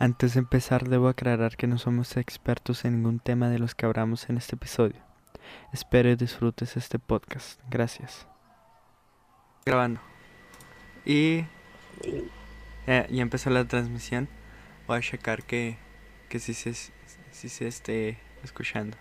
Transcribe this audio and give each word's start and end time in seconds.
Antes 0.00 0.34
de 0.34 0.40
empezar 0.40 0.88
debo 0.88 1.08
aclarar 1.08 1.56
que 1.56 1.66
no 1.66 1.76
somos 1.76 2.16
expertos 2.16 2.84
en 2.84 2.94
ningún 2.94 3.18
tema 3.18 3.48
de 3.48 3.58
los 3.58 3.74
que 3.74 3.84
hablamos 3.84 4.30
en 4.30 4.36
este 4.36 4.54
episodio. 4.54 5.02
Espero 5.72 6.08
y 6.08 6.14
disfrutes 6.14 6.76
este 6.76 7.00
podcast. 7.00 7.60
Gracias. 7.68 8.28
Grabando. 9.66 10.00
Y 11.04 11.46
ya 12.86 13.06
empezó 13.08 13.50
la 13.50 13.64
transmisión. 13.64 14.28
Voy 14.86 14.98
a 14.98 15.00
checar 15.00 15.42
que, 15.42 15.78
que 16.28 16.38
sí 16.38 16.54
se, 16.54 16.74
sí 16.74 17.48
se 17.48 17.66
esté 17.66 18.18
escuchando. 18.44 18.96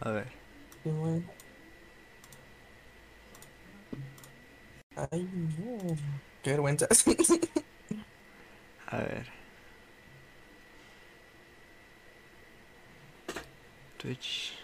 A 0.00 0.10
ver. 0.12 0.32
Ay, 4.96 5.28
no. 5.32 5.96
Qué 6.42 6.50
vergüenza. 6.52 6.86
A 8.86 8.96
ver. 8.96 9.39
Twitch. 14.00 14.54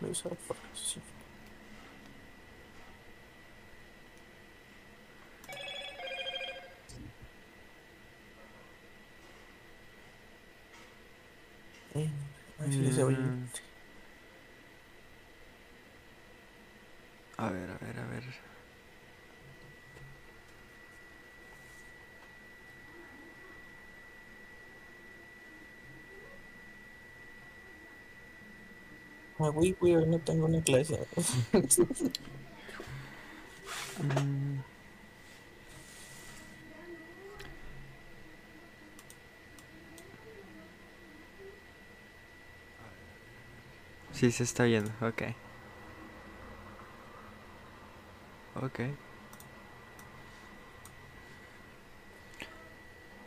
Voy 0.00 0.08
a 0.08 0.12
usar 0.12 0.36
fotos, 0.36 0.60
sí. 0.74 1.00
Eh, 11.96 12.10
así 12.58 12.82
ya 12.82 12.85
se 12.96 13.04
oye. 13.04 13.16
Mm. 13.18 13.48
A 17.36 17.50
ver, 17.50 17.70
a 17.70 17.78
ver, 17.78 17.98
a 18.00 18.06
ver. 18.06 18.24
Güey, 29.38 29.72
güey, 29.78 29.96
hoy 29.96 30.06
no 30.06 30.18
tengo 30.18 30.46
una 30.46 30.62
clase. 30.62 30.98
Mm. 33.98 34.35
Sí, 44.16 44.32
se 44.32 44.44
está 44.44 44.64
viendo, 44.64 44.90
ok. 45.02 45.22
Ok. 48.62 48.80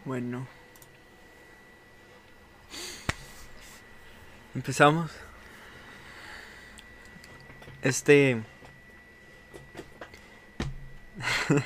Bueno. 0.04 0.48
Empezamos. 4.56 5.12
Este... 7.84 8.42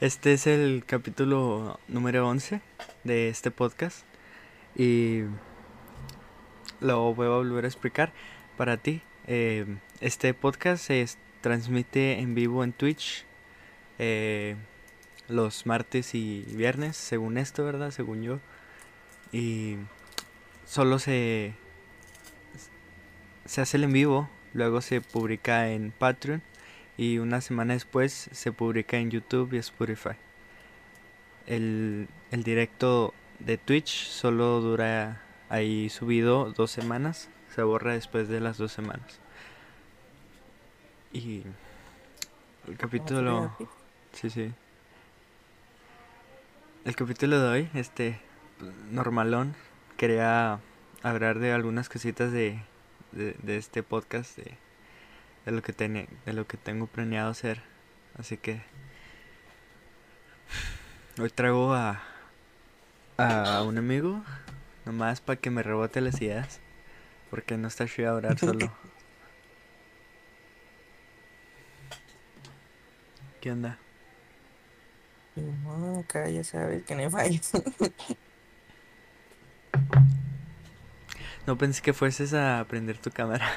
Este 0.00 0.32
es 0.32 0.48
el 0.48 0.82
capítulo 0.84 1.78
número 1.86 2.26
11 2.28 2.60
de 3.04 3.28
este 3.28 3.52
podcast 3.52 4.04
y 4.74 5.22
lo 6.80 7.14
voy 7.14 7.26
a 7.26 7.30
volver 7.30 7.64
a 7.64 7.68
explicar 7.68 8.12
para 8.58 8.76
ti. 8.76 9.00
Eh, 9.28 9.64
este 10.00 10.34
podcast 10.34 10.84
se 10.84 11.06
transmite 11.40 12.18
en 12.18 12.34
vivo 12.34 12.64
en 12.64 12.72
Twitch 12.72 13.24
eh, 13.98 14.56
los 15.28 15.64
martes 15.64 16.14
y 16.14 16.44
viernes, 16.48 16.96
según 16.96 17.38
esto, 17.38 17.64
¿verdad? 17.64 17.92
Según 17.92 18.22
yo. 18.22 18.40
Y 19.32 19.76
solo 20.66 20.98
se, 20.98 21.54
se 23.44 23.60
hace 23.60 23.76
el 23.76 23.84
en 23.84 23.92
vivo, 23.92 24.28
luego 24.52 24.80
se 24.80 25.00
publica 25.00 25.70
en 25.70 25.92
Patreon 25.92 26.42
y 26.96 27.18
una 27.18 27.40
semana 27.40 27.74
después 27.74 28.28
se 28.32 28.50
publica 28.50 28.96
en 28.96 29.12
YouTube 29.12 29.52
y 29.52 29.58
Spotify. 29.58 30.16
El, 31.46 32.08
el 32.32 32.42
directo 32.42 33.14
de 33.38 33.56
Twitch 33.56 34.08
solo 34.08 34.60
dura 34.60 35.22
ahí 35.48 35.88
subido 35.90 36.52
dos 36.52 36.72
semanas, 36.72 37.28
se 37.58 37.64
borra 37.64 37.94
después 37.94 38.28
de 38.28 38.38
las 38.38 38.56
dos 38.56 38.70
semanas. 38.70 39.18
Y 41.12 41.42
el 42.68 42.76
capítulo... 42.76 43.52
Sí, 44.12 44.30
sí. 44.30 44.52
El 46.84 46.94
capítulo 46.94 47.40
de 47.40 47.48
hoy, 47.48 47.70
este, 47.74 48.20
normalón, 48.92 49.56
quería 49.96 50.60
hablar 51.02 51.40
de 51.40 51.52
algunas 51.52 51.88
cositas 51.88 52.30
de, 52.30 52.62
de, 53.10 53.34
de 53.42 53.56
este 53.56 53.82
podcast, 53.82 54.36
de, 54.36 54.56
de 55.44 55.50
lo 55.50 55.60
que 55.60 55.72
tiene, 55.72 56.08
de 56.26 56.34
lo 56.34 56.46
que 56.46 56.58
tengo 56.58 56.86
planeado 56.86 57.28
hacer. 57.28 57.60
Así 58.16 58.36
que 58.36 58.62
hoy 61.20 61.30
traigo 61.30 61.74
a, 61.74 62.00
a 63.16 63.64
un 63.64 63.78
amigo, 63.78 64.22
nomás 64.86 65.20
para 65.20 65.40
que 65.40 65.50
me 65.50 65.64
rebote 65.64 66.00
las 66.00 66.22
ideas, 66.22 66.60
porque 67.30 67.56
no 67.56 67.68
está 67.68 67.86
chido 67.86 68.12
hablar 68.12 68.38
solo. 68.38 68.72
¿Qué 73.40 73.52
onda? 73.52 73.78
No, 75.36 76.00
acá 76.00 76.28
ya 76.28 76.42
sabes 76.42 76.82
que 76.84 76.94
no 76.94 77.02
hay 77.02 77.10
fallas. 77.10 77.52
No 81.46 81.56
pensé 81.56 81.80
que 81.80 81.94
fueses 81.94 82.34
a 82.34 82.62
prender 82.68 82.98
tu 82.98 83.10
cámara. 83.10 83.48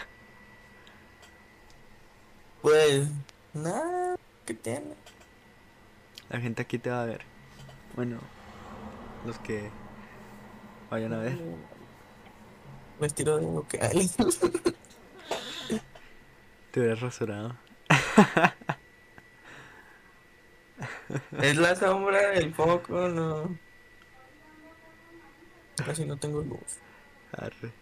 Pues, 2.62 3.10
nada, 3.54 4.16
¿qué 4.46 4.54
tiene? 4.54 4.94
La 6.30 6.40
gente 6.40 6.62
aquí 6.62 6.78
te 6.78 6.90
va 6.90 7.02
a 7.02 7.06
ver. 7.06 7.26
Bueno, 7.98 8.22
los 9.26 9.38
que 9.40 9.70
vayan 10.90 11.12
a 11.12 11.18
ver. 11.18 11.38
Vestido 13.02 13.40
de 13.40 13.46
vocal. 13.48 14.10
Te 16.70 16.80
hubieras 16.80 17.02
rasurado. 17.02 17.56
Es 21.42 21.58
la 21.58 21.76
sombra 21.76 22.30
del 22.30 22.54
foco, 22.54 23.10
no. 23.10 23.58
Casi 25.84 26.06
no 26.06 26.16
tengo 26.18 26.42
luz. 26.42 26.78
Arre. 27.32 27.74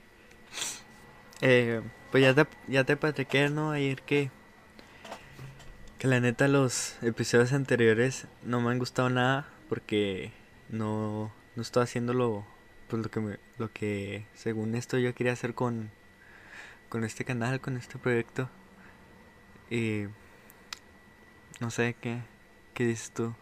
Eh, 1.42 1.82
pues 2.12 2.24
ya 2.24 2.34
te, 2.34 2.48
ya 2.68 2.86
te 2.86 2.96
platiqué, 2.96 3.50
¿no? 3.50 3.72
Ayer 3.72 4.02
que, 4.02 4.32
que 5.98 6.08
la 6.08 6.22
neta 6.22 6.48
los 6.48 6.96
episodios 7.04 7.52
anteriores 7.52 8.26
no 8.44 8.62
me 8.62 8.72
han 8.72 8.80
gustado 8.80 9.10
nada 9.10 9.50
porque 9.68 10.32
no, 10.70 11.32
no 11.56 11.62
estoy 11.62 11.84
haciendo 11.84 12.14
lo, 12.14 12.46
pues 12.90 13.04
lo 13.04 13.12
que 13.12 13.20
me, 13.20 13.40
lo 13.58 13.72
que 13.72 14.26
según 14.34 14.76
esto 14.76 14.98
yo 14.98 15.14
quería 15.14 15.34
hacer 15.34 15.54
con, 15.54 15.92
con 16.90 17.04
este 17.04 17.24
canal, 17.24 17.62
con 17.62 17.78
este 17.78 17.98
proyecto. 17.98 18.50
Y 19.70 20.06
no 21.60 21.70
sé 21.70 21.96
qué, 22.02 22.22
qué 22.74 22.86
dices 22.86 23.12
tú. 23.12 23.34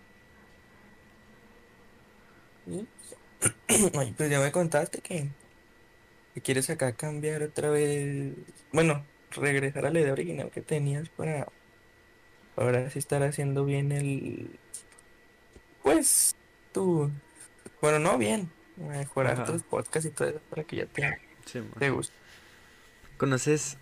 Pues 4.18 4.30
ya 4.30 4.40
me 4.40 4.52
contaste 4.52 5.00
que, 5.00 5.30
que 6.34 6.42
quieres 6.42 6.70
acá 6.70 6.94
cambiar 6.94 7.44
otra 7.44 7.70
vez. 7.70 8.34
Bueno, 8.74 9.06
regresar 9.32 9.86
a 9.86 9.92
la 9.92 10.00
idea 10.00 10.14
original 10.14 10.52
que 10.52 10.62
tenías 10.62 11.10
para 11.10 11.48
ahora 12.58 12.90
sí 12.90 13.00
estar 13.00 13.24
haciendo 13.24 13.64
bien 13.64 13.92
el. 13.92 14.60
Pues, 15.84 16.36
tú. 16.74 17.12
Bueno, 17.82 18.00
no 18.00 18.18
bien. 18.18 18.57
Mejorar 18.78 19.34
Ajá. 19.34 19.46
tus 19.46 19.64
podcasts 19.64 20.08
y 20.08 20.12
todo 20.12 20.28
eso 20.30 20.40
para 20.50 20.64
que 20.64 20.76
ya 20.78 20.86
te, 20.86 21.20
Sí, 21.46 21.62
te 21.80 21.90
guste. 21.90 22.14
¿Conoces, 23.18 23.78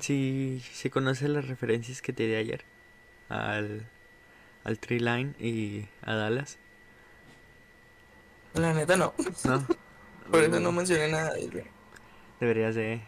si, 0.00 0.62
si 0.72 0.90
conoces 0.90 1.28
las 1.28 1.48
referencias 1.48 2.02
que 2.02 2.12
te 2.12 2.26
di 2.26 2.34
ayer 2.36 2.64
al, 3.28 3.86
al 4.64 4.78
Tree 4.78 5.00
Line 5.00 5.34
y 5.40 5.88
a 6.02 6.14
Dallas? 6.14 6.58
La 8.54 8.72
neta 8.72 8.96
no. 8.96 9.14
¿No? 9.44 9.66
Por 10.30 10.42
eso 10.42 10.60
no 10.60 10.72
mencioné 10.72 11.08
nada 11.08 11.32
de 11.34 11.44
eso. 11.46 11.58
Deberías 12.38 12.74
de, 12.74 13.00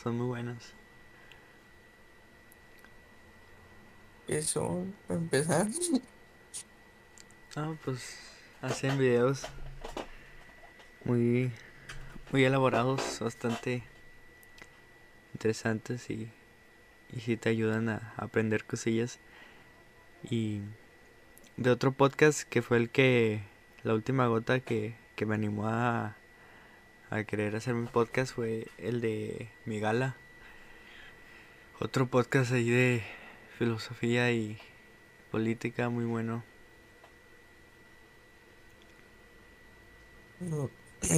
son 0.00 0.18
muy 0.18 0.26
buenos. 0.26 0.74
Eso, 4.28 4.84
empezar. 5.08 5.66
Ah, 7.58 7.72
pues 7.86 8.18
hacen 8.60 8.98
videos 8.98 9.46
muy, 11.06 11.52
muy 12.32 12.44
elaborados, 12.44 13.20
bastante 13.20 13.84
interesantes 15.34 16.10
y, 16.10 16.28
y 17.16 17.20
sí 17.20 17.36
te 17.36 17.48
ayudan 17.48 17.88
a 17.88 18.12
aprender 18.16 18.64
cosillas. 18.64 19.20
Y 20.28 20.62
de 21.56 21.70
otro 21.70 21.92
podcast 21.92 22.42
que 22.42 22.60
fue 22.60 22.78
el 22.78 22.90
que, 22.90 23.42
la 23.84 23.94
última 23.94 24.26
gota 24.26 24.58
que, 24.58 24.96
que 25.14 25.26
me 25.26 25.36
animó 25.36 25.68
a, 25.68 26.16
a 27.10 27.22
querer 27.22 27.54
hacer 27.54 27.74
mi 27.74 27.86
podcast 27.86 28.34
fue 28.34 28.66
el 28.76 29.00
de 29.00 29.48
mi 29.64 29.78
gala. 29.78 30.16
Otro 31.78 32.06
podcast 32.06 32.50
ahí 32.52 32.68
de 32.68 33.04
filosofía 33.58 34.32
y 34.32 34.58
política 35.30 35.88
muy 35.88 36.04
bueno. 36.04 36.42
No, 40.40 40.68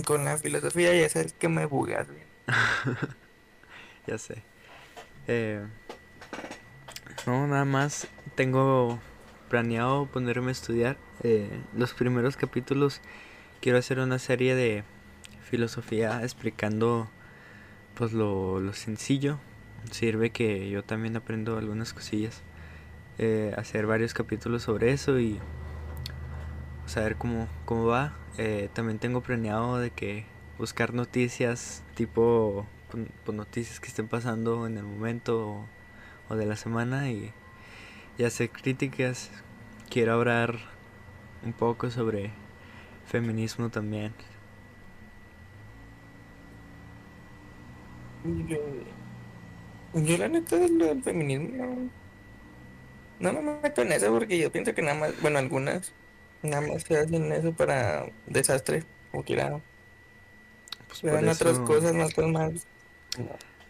Con 0.04 0.24
la 0.24 0.38
filosofía 0.38 0.94
ya 0.94 1.08
sabes 1.08 1.32
que 1.32 1.48
me 1.48 1.66
bugas 1.66 2.08
bien. 2.08 2.26
ya 4.06 4.18
sé. 4.18 4.42
Eh, 5.26 5.62
no, 7.26 7.46
nada 7.46 7.64
más 7.64 8.08
tengo 8.34 8.98
planeado 9.48 10.06
ponerme 10.06 10.48
a 10.48 10.52
estudiar. 10.52 10.96
Eh, 11.22 11.48
los 11.76 11.94
primeros 11.94 12.36
capítulos 12.36 13.00
quiero 13.60 13.78
hacer 13.78 13.98
una 14.00 14.18
serie 14.18 14.54
de 14.54 14.84
filosofía 15.42 16.22
explicando 16.22 17.08
pues 17.94 18.12
lo, 18.12 18.60
lo 18.60 18.72
sencillo. 18.72 19.38
Sirve 19.90 20.30
que 20.30 20.68
yo 20.68 20.84
también 20.84 21.16
aprendo 21.16 21.58
algunas 21.58 21.92
cosillas. 21.92 22.42
Eh, 23.18 23.52
hacer 23.56 23.86
varios 23.86 24.14
capítulos 24.14 24.62
sobre 24.62 24.92
eso 24.92 25.18
y 25.18 25.40
saber 26.88 27.16
cómo, 27.16 27.48
cómo 27.64 27.86
va. 27.86 28.14
Eh, 28.38 28.68
también 28.72 28.98
tengo 28.98 29.20
planeado 29.20 29.78
de 29.78 29.90
que 29.90 30.24
buscar 30.58 30.94
noticias 30.94 31.82
tipo 31.94 32.66
pues, 32.90 33.36
noticias 33.36 33.80
que 33.80 33.88
estén 33.88 34.08
pasando 34.08 34.66
en 34.66 34.76
el 34.78 34.84
momento 34.84 35.64
o, 36.28 36.36
de 36.36 36.46
la 36.46 36.56
semana 36.56 37.10
y, 37.10 37.32
y 38.18 38.24
hacer 38.24 38.50
críticas. 38.50 39.30
Quiero 39.90 40.14
hablar 40.14 40.56
un 41.44 41.52
poco 41.52 41.90
sobre 41.90 42.30
feminismo 43.06 43.70
también. 43.70 44.12
Yo, 48.24 48.58
yo 49.94 50.18
la 50.18 50.28
neta 50.28 50.56
lo 50.56 50.86
del 50.86 51.02
feminismo 51.02 51.90
no, 53.20 53.32
no 53.32 53.42
me 53.42 53.60
meto 53.60 53.82
en 53.82 53.92
eso 53.92 54.12
porque 54.12 54.38
yo 54.38 54.50
pienso 54.52 54.74
que 54.74 54.82
nada 54.82 54.94
más, 54.98 55.20
bueno, 55.20 55.38
algunas 55.38 55.92
nada 56.42 56.62
más 56.66 56.82
se 56.84 56.98
hacen 56.98 57.32
eso 57.32 57.54
para 57.54 58.06
desastre 58.26 58.84
o 59.12 59.22
quiera 59.24 59.62
Pues 60.88 61.02
por 61.02 61.24
otras 61.24 61.60
eso, 61.60 61.60
cosas 61.60 61.94
más 61.94 62.16
más. 62.18 62.66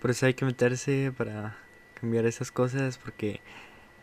por 0.01 0.11
eso 0.11 0.27
hay 0.27 0.35
que 0.35 0.45
meterse 0.45 1.13
para 1.17 1.57
cambiar 1.95 2.27
esas 2.27 2.51
cosas 2.53 2.99
porque 2.99 3.41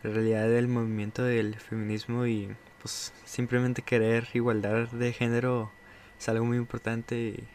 en 0.04 0.14
realidad 0.14 0.52
el 0.54 0.68
movimiento 0.68 1.24
del 1.24 1.56
feminismo 1.56 2.26
y 2.26 2.56
pues 2.82 3.12
simplemente 3.24 3.82
querer 3.82 4.28
igualdad 4.34 4.88
de 4.90 5.12
género 5.12 5.72
es 6.18 6.28
algo 6.28 6.44
muy 6.46 6.58
importante 6.58 7.16
y 7.18 7.48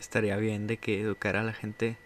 estaría 0.00 0.36
bien 0.36 0.66
de 0.66 0.78
que 0.78 1.00
educar 1.00 1.36
a 1.36 1.42
la 1.44 1.52
gente 1.52 1.96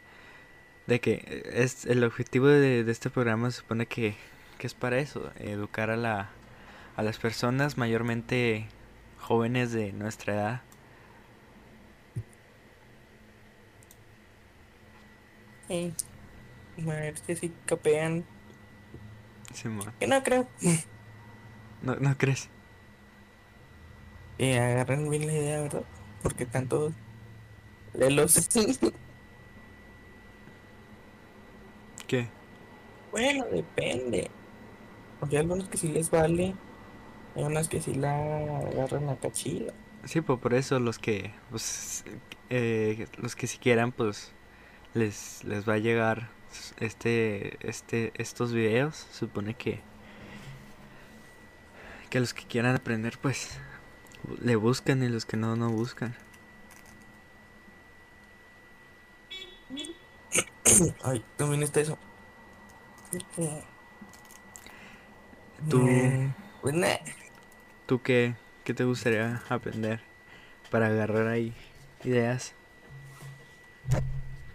de 0.87 1.01
que 1.01 1.45
es 1.55 1.87
el 1.87 2.05
objetivo 2.05 2.47
de, 2.49 2.85
de 2.85 2.93
este 2.93 3.11
programa 3.11 3.51
se 3.51 3.59
supone 3.61 3.87
que, 3.87 4.17
que 4.59 4.67
es 4.67 4.75
para 4.75 4.99
eso, 4.99 5.33
educar 5.39 5.91
a 5.91 5.97
la 5.97 6.31
a 6.97 7.03
las 7.03 7.19
personas 7.19 7.77
mayormente 7.77 8.69
jóvenes 9.19 9.73
de 9.73 9.93
nuestra 9.93 10.35
edad. 10.35 10.63
Sí. 15.69 15.93
A 16.83 16.87
ver 16.87 17.19
si 17.19 17.37
si 17.37 17.53
capean. 17.67 18.25
Simón. 19.53 19.93
Que 19.99 20.07
no 20.07 20.23
creo. 20.23 20.47
¿No, 21.83 21.97
¿No 21.97 22.17
crees? 22.19 22.49
Y 24.39 24.53
agarran 24.53 25.09
bien 25.09 25.27
la 25.27 25.33
idea, 25.33 25.61
¿verdad? 25.63 25.85
Porque 26.23 26.45
tanto 26.47 26.93
lelos. 27.95 28.49
¿Qué? 32.07 32.29
bueno, 33.11 33.45
depende. 33.51 34.31
Porque 35.21 35.37
hay 35.37 35.43
algunos 35.43 35.69
que 35.69 35.79
sí 35.79 35.89
les 35.89 36.11
vale. 36.11 36.55
Hay 37.35 37.43
unas 37.45 37.69
que 37.69 37.81
sí 37.81 37.95
la 37.95 38.59
agarran 38.59 39.09
a 39.09 39.17
cachila. 39.17 39.73
Sí, 40.05 40.21
pues 40.21 40.39
por 40.39 40.55
eso 40.55 40.79
los 40.81 40.99
que, 40.99 41.33
pues, 41.51 42.05
eh, 42.51 43.07
los 43.17 43.35
que 43.37 43.47
si 43.47 43.59
quieran, 43.59 43.93
pues, 43.93 44.33
les, 44.95 45.43
les 45.45 45.69
va 45.69 45.75
a 45.75 45.79
llegar 45.79 46.29
este, 46.79 47.57
este, 47.69 48.13
estos 48.17 48.53
videos. 48.53 48.97
Supone 49.13 49.55
que, 49.55 49.81
que 52.11 52.21
los 52.21 52.35
que 52.35 52.45
quieran 52.47 52.75
aprender, 52.77 53.19
pues, 53.21 53.59
le 54.41 54.57
buscan 54.57 55.03
y 55.03 55.09
los 55.09 55.25
que 55.27 55.37
no, 55.37 55.57
no 55.57 55.71
buscan. 55.71 56.15
Ay, 61.05 61.25
también 61.37 61.63
está 61.63 61.81
eso. 61.81 61.99
Tú, 65.69 65.87
Eh, 65.89 66.29
Pues 66.61 66.75
nah. 66.75 66.97
¿Tú 67.87 68.03
qué, 68.03 68.35
qué 68.65 68.75
te 68.75 68.85
gustaría 68.85 69.43
aprender 69.49 70.01
para 70.71 70.87
agarrar 70.87 71.29
ahí 71.29 71.55
ideas? 72.05 72.55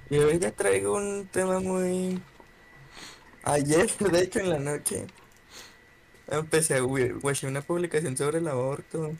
Y 0.09 0.39
ya 0.39 0.51
traigo 0.51 0.95
un 0.95 1.27
tema 1.27 1.59
muy... 1.59 2.21
Ayer, 3.43 3.89
de 3.97 4.21
hecho, 4.21 4.39
en 4.39 4.49
la 4.49 4.59
noche, 4.59 5.05
empecé 6.27 6.77
a 6.77 6.83
watchar 6.83 7.49
una 7.49 7.61
publicación 7.61 8.17
sobre 8.17 8.39
el 8.39 8.47
aborto. 8.47 9.13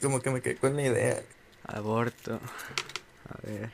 Como 0.00 0.20
que 0.20 0.30
me 0.30 0.40
quedé 0.40 0.56
con 0.56 0.74
la 0.76 0.82
idea. 0.82 1.22
Aborto. 1.64 2.40
A 3.28 3.46
ver. 3.46 3.70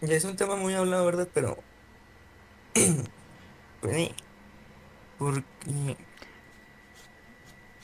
Ya 0.00 0.14
es 0.14 0.24
un 0.24 0.36
tema 0.36 0.56
muy 0.56 0.74
hablado, 0.74 1.06
¿verdad? 1.06 1.28
Pero... 1.32 1.56
pues, 3.80 4.10
porque... 5.18 5.96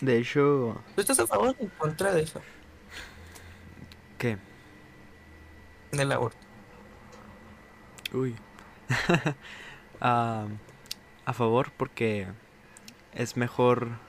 De 0.01 0.19
hecho, 0.19 0.83
¿Tú 0.95 1.01
estás 1.01 1.19
a 1.21 1.27
favor 1.27 1.55
o 1.59 1.63
en 1.63 1.71
contra 1.71 2.13
de 2.13 2.23
eso? 2.23 2.43
¿qué? 4.19 4.39
Del 5.93 6.13
aborto. 6.13 6.39
Uy. 8.13 8.35
Ah, 10.05 10.49
a 11.27 11.33
favor 11.33 11.71
porque 11.77 12.27
es 13.15 13.37
mejor. 13.37 14.01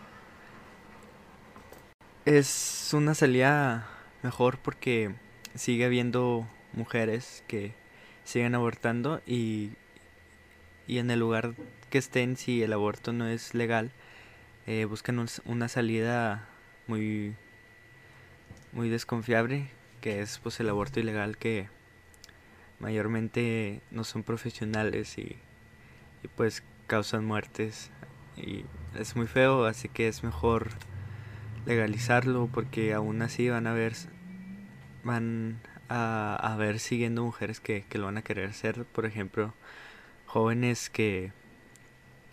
Es 2.25 2.89
una 2.93 3.13
salida 3.13 3.87
mejor 4.23 4.57
porque 4.57 5.13
sigue 5.55 5.85
habiendo 5.85 6.47
mujeres 6.73 7.43
que 7.47 7.75
siguen 8.23 8.55
abortando 8.55 9.21
y, 9.27 9.71
y 10.87 10.97
en 10.99 11.11
el 11.11 11.19
lugar 11.19 11.55
que 11.93 11.99
estén, 11.99 12.37
si 12.37 12.63
el 12.63 12.73
aborto 12.73 13.13
no 13.13 13.27
es 13.27 13.53
legal, 13.53 13.91
eh, 14.65 14.85
buscan 14.85 15.19
un- 15.19 15.27
una 15.45 15.67
salida 15.67 16.43
muy, 16.87 17.35
muy 18.71 18.89
desconfiable, 18.89 19.69
que 20.01 20.19
es 20.21 20.39
pues 20.39 20.59
el 20.59 20.69
aborto 20.69 20.99
ilegal 20.99 21.37
que 21.37 21.67
mayormente 22.79 23.81
no 23.91 24.03
son 24.05 24.23
profesionales 24.23 25.19
y, 25.19 25.37
y 26.23 26.27
pues 26.35 26.63
causan 26.87 27.25
muertes. 27.25 27.91
Y 28.37 28.65
es 28.97 29.15
muy 29.15 29.27
feo, 29.27 29.65
así 29.65 29.87
que 29.87 30.07
es 30.07 30.23
mejor 30.23 30.69
legalizarlo 31.67 32.49
porque 32.51 32.93
aún 32.95 33.21
así 33.21 33.49
van 33.49 33.67
a 33.67 33.73
ver 33.73 33.93
van 35.03 35.59
a, 35.89 36.35
a 36.41 36.55
ver 36.57 36.79
siguiendo 36.79 37.23
mujeres 37.23 37.59
que, 37.59 37.85
que 37.87 37.99
lo 37.99 38.05
van 38.05 38.17
a 38.17 38.23
querer 38.23 38.49
hacer, 38.49 38.83
por 38.85 39.05
ejemplo, 39.05 39.53
jóvenes 40.25 40.89
que 40.89 41.31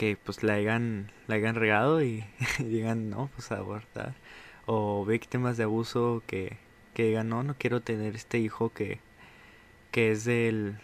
que 0.01 0.17
pues 0.17 0.43
la 0.43 0.55
hayan, 0.55 1.13
la 1.27 1.35
hayan 1.35 1.57
regado 1.57 2.03
y, 2.03 2.25
y 2.59 2.63
digan 2.65 3.11
no, 3.11 3.29
pues 3.37 3.53
a 3.53 3.59
abortar 3.59 4.15
o 4.65 5.05
víctimas 5.05 5.59
de 5.59 5.65
abuso 5.65 6.23
que, 6.27 6.57
que 6.95 7.03
digan 7.05 7.29
no, 7.29 7.43
no 7.43 7.55
quiero 7.59 7.83
tener 7.83 8.15
este 8.17 8.39
hijo 8.39 8.73
que, 8.73 8.99
que 9.91 10.11
es 10.11 10.25
del, 10.25 10.79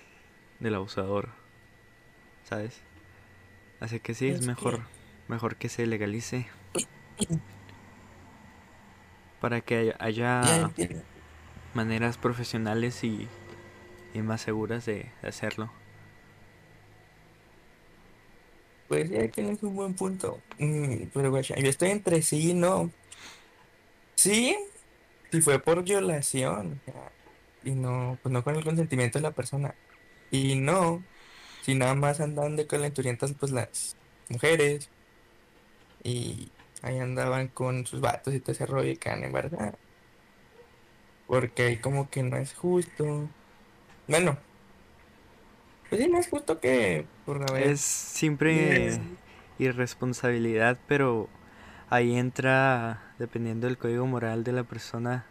del 0.60 0.74
abusador, 0.74 1.30
¿sabes? 2.44 2.82
Así 3.80 4.00
que 4.00 4.12
sí, 4.12 4.28
es 4.28 4.34
Es 4.34 4.40
que- 4.42 4.46
mejor, 4.48 4.80
mejor 5.28 5.56
que 5.56 5.70
se 5.70 5.86
legalice 5.86 6.46
para 9.40 9.62
que 9.62 9.94
haya, 9.98 10.70
maneras 11.72 12.18
profesionales 12.18 13.02
y, 13.02 13.28
y 14.12 14.20
más 14.20 14.42
seguras 14.42 14.84
de, 14.84 15.10
de 15.22 15.28
hacerlo. 15.28 15.70
Pues 18.88 19.10
ya 19.10 19.28
tienes 19.28 19.62
un 19.62 19.74
buen 19.74 19.94
punto. 19.94 20.40
Mm, 20.58 21.06
pero 21.12 21.30
guacha, 21.30 21.56
yo 21.56 21.68
estoy 21.68 21.90
entre 21.90 22.22
sí 22.22 22.50
y 22.50 22.54
no. 22.54 22.90
Sí, 24.14 24.56
si 25.30 25.40
fue 25.40 25.58
por 25.60 25.82
violación, 25.84 26.80
y 27.64 27.72
no, 27.72 28.18
pues 28.22 28.32
no 28.32 28.42
con 28.44 28.56
el 28.56 28.64
consentimiento 28.64 29.18
de 29.18 29.22
la 29.22 29.32
persona. 29.32 29.74
Y 30.30 30.56
no, 30.56 31.04
si 31.62 31.74
nada 31.74 31.94
más 31.94 32.20
andaban 32.20 32.56
de 32.56 32.66
calenturientas, 32.66 33.34
pues 33.38 33.52
las 33.52 33.96
mujeres, 34.28 34.88
y 36.02 36.50
ahí 36.82 36.98
andaban 36.98 37.48
con 37.48 37.86
sus 37.86 38.00
vatos 38.00 38.34
y 38.34 38.40
todo 38.40 38.52
ese 38.52 38.66
rollo 38.66 38.90
y 38.90 38.96
caen 38.96 39.24
en 39.24 39.32
verdad. 39.32 39.74
Porque 41.26 41.64
ahí 41.64 41.76
como 41.78 42.08
que 42.10 42.22
no 42.22 42.36
es 42.36 42.54
justo. 42.54 43.28
Bueno, 44.08 44.38
pues 45.96 46.04
sí, 46.04 46.10
no 46.10 46.18
es 46.18 46.28
justo 46.28 46.60
que 46.60 47.06
por 47.24 47.56
Es 47.56 47.80
siempre 47.80 49.00
irresponsabilidad, 49.58 50.78
pero 50.86 51.28
ahí 51.88 52.16
entra, 52.16 53.02
dependiendo 53.18 53.66
del 53.66 53.78
código 53.78 54.06
moral 54.06 54.44
de 54.44 54.52
la 54.52 54.64
persona, 54.64 55.24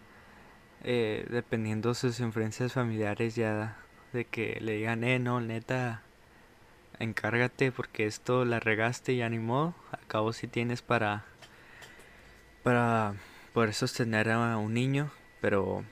eh, 0.84 1.26
dependiendo 1.30 1.94
sus 1.94 2.20
influencias 2.20 2.74
familiares 2.74 3.36
ya 3.36 3.78
de 4.12 4.26
que 4.26 4.58
le 4.60 4.74
digan, 4.74 5.04
eh, 5.04 5.20
no, 5.20 5.40
neta, 5.40 6.02
encárgate 7.00 7.72
porque 7.72 8.08
esto 8.08 8.44
la 8.46 8.60
regaste 8.60 9.14
y 9.14 9.22
animó, 9.22 9.76
acabo 9.92 10.34
si 10.34 10.48
tienes 10.48 10.82
para, 10.82 11.26
para 12.64 13.14
poder 13.54 13.74
sostener 13.74 14.32
a 14.32 14.58
un 14.58 14.74
niño, 14.74 15.12
pero 15.42 15.84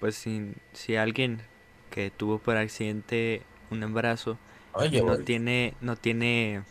pues 0.00 0.16
si, 0.16 0.52
si 0.72 0.96
alguien 0.96 1.40
que 1.90 2.10
tuvo 2.10 2.38
por 2.38 2.56
accidente 2.56 3.42
un 3.72 3.82
embarazo 3.82 4.38
Oye, 4.72 5.00
no 5.02 5.18
oye. 5.18 5.26
tiene, 5.26 5.76
no 5.80 5.96
tiene 5.96 6.64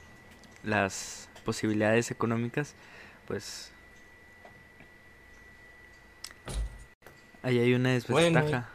las 0.63 1.29
posibilidades 1.45 2.11
económicas, 2.11 2.75
pues 3.27 3.73
ahí 7.43 7.59
hay 7.59 7.73
una 7.73 7.91
Bueno, 8.07 8.43
desventaja. 8.43 8.69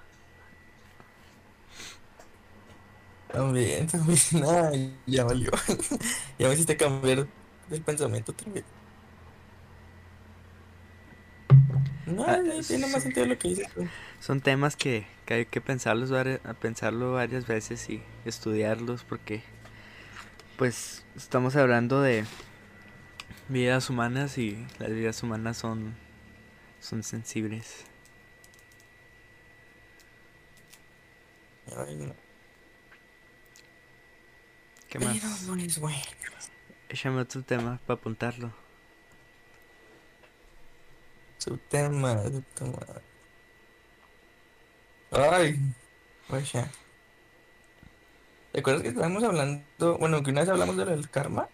también, 3.31 3.87
también, 3.87 4.19
nada, 4.33 4.73
ya 5.07 5.25
valió. 5.25 5.51
Ya 6.39 6.49
me 6.49 6.55
hiciste 6.55 6.77
cambiar 6.77 7.29
del 7.69 7.83
pensamiento 7.83 8.33
otra 8.33 8.51
Ah, 12.07 12.39
No, 12.45 12.63
sí, 12.63 12.69
tiene 12.69 12.83
más 12.85 12.93
son, 12.93 13.01
sentido 13.03 13.27
lo 13.27 13.39
que 13.39 13.49
dices 13.49 13.69
son 14.21 14.41
temas 14.41 14.77
que, 14.77 15.07
que 15.25 15.35
hay 15.35 15.47
que 15.47 15.61
pensarlos, 15.61 16.11
pensarlo 16.61 17.13
varias 17.15 17.47
veces 17.47 17.89
y 17.91 18.03
estudiarlos 18.25 19.05
porque 19.05 19.43
pues 20.57 21.05
estamos 21.17 21.57
hablando 21.57 22.01
de 22.01 22.25
vidas 23.49 23.91
humanas 23.91 24.39
y 24.39 24.67
las 24.79 24.91
vidas 24.91 25.23
humanas 25.23 25.57
son, 25.59 25.95
son 26.81 27.03
sensibles. 27.03 27.85
Ay, 31.77 31.97
no. 31.97 32.15
¿Qué 34.89 34.99
más? 34.99 35.19
Échame 36.89 37.21
otro 37.21 37.43
tema 37.43 37.81
para 37.87 37.99
apuntarlo. 37.99 38.66
Su 41.47 41.57
tema, 41.59 42.21
su 42.25 42.43
tema. 42.57 42.79
Ay, 45.13 45.61
vaya. 46.29 46.69
¿Te 48.51 48.59
acuerdas 48.59 48.83
que 48.83 48.89
estábamos 48.89 49.23
hablando? 49.23 49.97
Bueno, 49.99 50.25
que 50.25 50.33
una 50.33 50.41
vez 50.41 50.51
hablamos 50.51 50.77
de 50.77 50.85
lo 50.85 50.91
del 50.91 51.09
karma. 51.09 51.49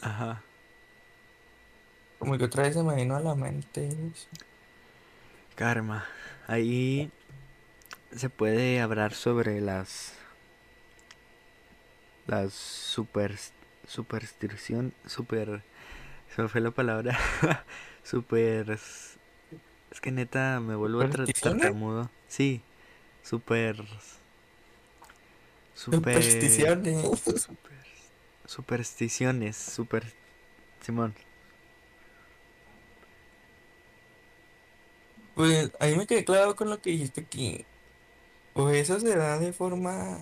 Ajá. 0.00 0.42
Como 2.20 2.38
que 2.38 2.44
otra 2.44 2.62
vez 2.62 2.74
se 2.74 2.84
me 2.84 2.94
vino 2.94 3.16
a 3.16 3.20
la 3.20 3.34
mente 3.34 3.88
eso. 3.88 4.28
Karma. 5.56 6.06
Ahí 6.46 7.10
se 8.14 8.30
puede 8.30 8.80
hablar 8.80 9.12
sobre 9.14 9.60
las 9.60 10.14
las 12.28 12.52
super 12.52 13.34
superstición 13.88 14.94
super 15.04 15.62
se 16.36 16.42
me 16.42 16.48
fue 16.48 16.60
la 16.60 16.70
palabra 16.70 17.18
super 18.02 18.70
es 18.70 19.18
que 20.00 20.10
neta 20.10 20.60
me 20.60 20.74
vuelvo 20.76 21.00
tra- 21.00 21.10
¿Supersticiones? 21.10 21.62
tartamudo 21.62 22.10
sí 22.28 22.62
super 23.22 23.76
super 25.74 26.22
Supersticiones. 26.22 27.20
super 27.24 27.86
supersticiones 28.46 29.56
super 29.56 30.04
Simón 30.80 31.14
Pues 35.34 35.70
ahí 35.80 35.96
me 35.96 36.06
quedé 36.06 36.24
claro 36.24 36.54
con 36.54 36.68
lo 36.68 36.82
que 36.82 36.90
dijiste 36.90 37.22
aquí. 37.22 37.64
Pues 38.52 38.76
eso 38.76 39.00
se 39.00 39.16
da 39.16 39.38
de 39.38 39.52
forma, 39.54 40.18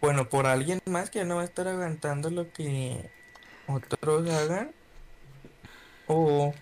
bueno, 0.00 0.28
por 0.28 0.46
alguien 0.46 0.80
más 0.86 1.10
que 1.10 1.24
no 1.24 1.36
va 1.36 1.42
a 1.42 1.46
estar 1.46 1.66
aguantando 1.66 2.30
lo 2.30 2.52
que 2.52 3.10
otros 3.66 4.30
hagan. 4.30 4.70
O 6.12 6.52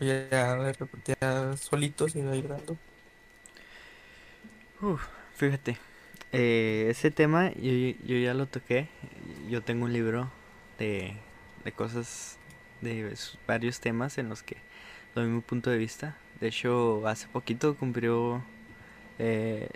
ya 0.00 0.28
ya 0.30 1.56
solito 1.56 2.08
se 2.08 2.22
dando. 2.22 2.76
Uf, 4.82 5.02
fíjate 5.36 5.78
eh, 6.32 6.88
ese 6.90 7.10
tema 7.10 7.52
yo, 7.54 7.72
yo 8.06 8.18
ya 8.18 8.34
lo 8.34 8.46
toqué 8.46 8.88
yo 9.50 9.62
tengo 9.62 9.86
un 9.86 9.92
libro 9.92 10.30
de 10.78 11.14
de 11.64 11.72
cosas 11.72 12.38
de 12.82 13.14
varios 13.46 13.80
temas 13.80 14.18
en 14.18 14.28
los 14.28 14.42
que 14.42 14.56
doy 15.14 15.26
mi 15.28 15.40
punto 15.40 15.70
de 15.70 15.78
vista 15.78 16.16
de 16.40 16.48
hecho 16.48 17.06
hace 17.06 17.26
poquito 17.28 17.76
cumplió 17.76 18.42
eh, 19.18 19.68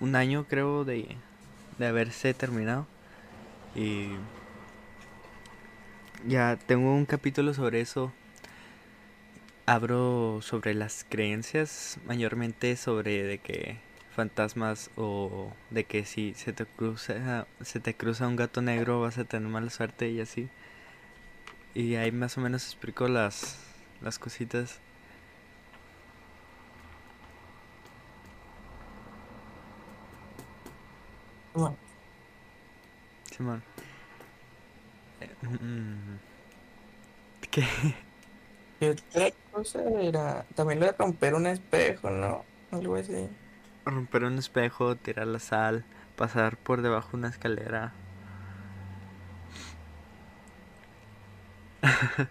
un 0.00 0.14
año 0.16 0.46
creo 0.48 0.84
de, 0.84 1.16
de 1.78 1.86
haberse 1.86 2.34
terminado 2.34 2.86
y 3.74 4.08
ya 6.26 6.58
tengo 6.66 6.94
un 6.94 7.06
capítulo 7.06 7.54
sobre 7.54 7.80
eso 7.80 8.12
Abro 9.66 10.40
sobre 10.40 10.74
las 10.74 11.04
creencias, 11.06 11.98
mayormente 12.06 12.74
sobre 12.76 13.22
de 13.24 13.38
que 13.38 13.78
fantasmas 14.16 14.90
o 14.96 15.52
de 15.70 15.84
que 15.84 16.06
si 16.06 16.32
se 16.34 16.54
te 16.54 16.64
cruza 16.64 17.46
se 17.60 17.78
te 17.78 17.94
cruza 17.94 18.26
un 18.28 18.36
gato 18.36 18.62
negro 18.62 19.00
vas 19.02 19.18
a 19.18 19.24
tener 19.24 19.48
mala 19.50 19.68
suerte 19.70 20.10
y 20.10 20.20
así. 20.20 20.48
Y 21.74 21.96
ahí 21.96 22.12
más 22.12 22.38
o 22.38 22.40
menos 22.40 22.64
explico 22.64 23.08
las 23.08 23.58
las 24.00 24.18
cositas. 24.18 24.80
Bueno, 31.54 31.76
Simón. 33.30 33.62
¿Qué? 37.50 37.64
¿qué 38.78 38.90
otra 38.90 39.30
cosa 39.52 39.82
era? 40.00 40.44
También 40.54 40.80
lo 40.80 40.86
de 40.86 40.92
romper 40.92 41.34
un 41.34 41.46
espejo, 41.46 42.10
¿no? 42.10 42.44
Algo 42.70 42.96
así. 42.96 43.28
Romper 43.84 44.24
un 44.24 44.38
espejo, 44.38 44.96
tirar 44.96 45.26
la 45.26 45.40
sal, 45.40 45.84
pasar 46.16 46.56
por 46.56 46.82
debajo 46.82 47.10
de 47.12 47.16
una 47.18 47.28
escalera. 47.28 47.92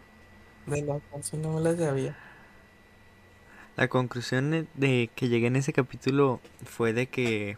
De 0.66 0.82
la 0.82 1.00
canción 1.12 1.42
no 1.42 1.54
me 1.54 1.62
la 1.62 1.76
sabía. 1.76 2.16
La 3.78 3.88
conclusión 3.88 4.68
de 4.74 5.10
que 5.16 5.30
llegué 5.30 5.48
en 5.48 5.56
ese 5.56 5.72
capítulo 5.72 6.42
fue 6.66 6.94
de 6.94 7.08
que 7.08 7.58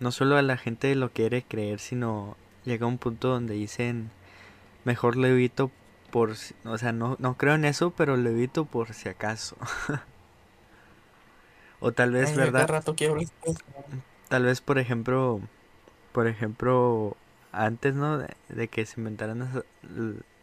no 0.00 0.10
solo 0.12 0.36
a 0.36 0.42
la 0.42 0.56
gente 0.56 0.94
lo 0.94 1.10
quiere 1.12 1.42
creer, 1.42 1.78
sino 1.78 2.36
llega 2.64 2.86
un 2.86 2.98
punto 2.98 3.28
donde 3.28 3.54
dicen, 3.54 4.10
mejor 4.86 5.16
lo 5.16 5.26
evito 5.28 5.70
por, 6.12 6.36
si- 6.36 6.54
o 6.64 6.78
sea, 6.78 6.92
no, 6.92 7.16
no 7.20 7.36
creo 7.36 7.56
en 7.56 7.66
eso, 7.66 7.90
pero 7.92 8.16
lo 8.16 8.30
evito 8.30 8.64
por 8.64 8.94
si 8.94 9.10
acaso. 9.10 9.56
O 11.80 11.92
tal 11.92 12.10
vez, 12.12 12.28
Ay, 12.28 12.36
¿verdad? 12.36 12.68
rato 12.68 12.94
quiero. 12.94 13.20
Tal 14.28 14.44
vez, 14.44 14.60
por 14.60 14.78
ejemplo, 14.78 15.40
por 16.12 16.26
ejemplo, 16.26 17.16
antes, 17.52 17.94
¿no? 17.94 18.18
De, 18.18 18.68
que 18.68 18.86
se 18.86 19.00
inventaran, 19.00 19.64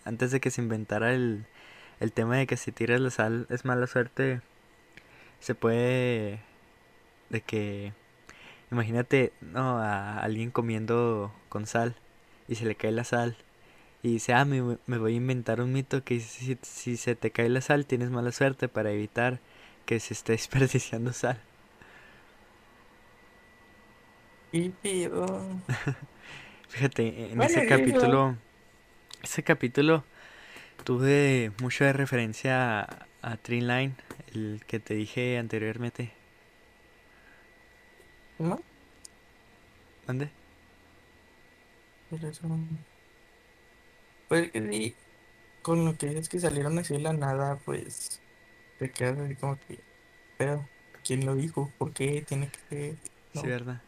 antes 0.05 0.31
de 0.31 0.39
que 0.39 0.51
se 0.51 0.61
inventara 0.61 1.13
el, 1.13 1.45
el 1.99 2.11
tema 2.13 2.37
de 2.37 2.47
que 2.47 2.57
si 2.57 2.71
tiras 2.71 3.01
la 3.01 3.09
sal 3.09 3.47
es 3.49 3.65
mala 3.65 3.87
suerte, 3.87 4.41
se 5.39 5.55
puede, 5.55 6.39
de 7.29 7.41
que, 7.41 7.93
imagínate, 8.71 9.33
no, 9.41 9.79
a 9.79 10.19
alguien 10.19 10.51
comiendo 10.51 11.33
con 11.49 11.67
sal 11.67 11.95
y 12.47 12.55
se 12.55 12.65
le 12.65 12.75
cae 12.75 12.91
la 12.91 13.03
sal 13.05 13.37
y 14.03 14.11
dice, 14.13 14.33
ah, 14.33 14.45
me, 14.45 14.77
me 14.85 14.97
voy 14.97 15.13
a 15.13 15.17
inventar 15.17 15.61
un 15.61 15.71
mito 15.73 16.03
que 16.03 16.19
si, 16.19 16.57
si 16.61 16.97
se 16.97 17.15
te 17.15 17.31
cae 17.31 17.49
la 17.49 17.61
sal 17.61 17.85
tienes 17.85 18.09
mala 18.11 18.31
suerte 18.31 18.67
para 18.67 18.91
evitar 18.91 19.39
que 19.85 19.99
se 19.99 20.13
esté 20.13 20.33
desperdiciando 20.33 21.13
sal. 21.13 21.39
Y 24.51 24.69
pido. 24.69 25.41
Fíjate, 26.69 27.31
en 27.31 27.41
ese 27.41 27.65
capítulo, 27.67 28.35
ese 29.23 29.43
capítulo 29.43 30.03
tuve 30.83 31.51
mucho 31.61 31.83
de 31.85 31.93
referencia 31.93 32.81
a, 32.81 33.07
a 33.21 33.37
Tree 33.37 33.61
Line, 33.61 33.93
el 34.33 34.61
que 34.67 34.79
te 34.79 34.95
dije 34.95 35.37
anteriormente. 35.37 36.11
¿No? 38.39 38.59
¿Dónde? 40.07 40.29
Pero 42.09 42.27
eso- 42.27 42.47
Pues 44.33 44.49
sí, 44.51 44.95
con 45.61 45.85
lo 45.85 45.95
que 45.95 46.17
es 46.17 46.27
que 46.27 46.39
salieron 46.39 46.79
así 46.79 46.95
de 46.95 47.01
la 47.01 47.13
nada, 47.13 47.59
pues 47.65 48.19
te 48.79 48.89
quedas 48.89 49.19
así 49.19 49.35
como 49.35 49.59
que, 49.59 49.79
pero, 50.39 50.67
¿quién 51.05 51.23
lo 51.23 51.35
dijo? 51.35 51.71
¿Por 51.77 51.93
qué 51.93 52.23
tiene 52.27 52.49
que 52.49 52.59
ser? 52.67 52.97
Sí. 53.35 53.47
¿verdad? 53.47 53.79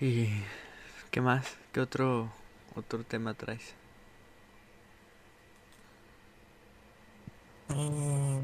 ¿Y 0.00 0.28
qué 1.10 1.20
más? 1.20 1.56
¿Qué 1.72 1.80
otro, 1.80 2.30
otro 2.76 3.02
tema 3.02 3.34
traes? 3.34 3.74
Mm. 7.68 8.38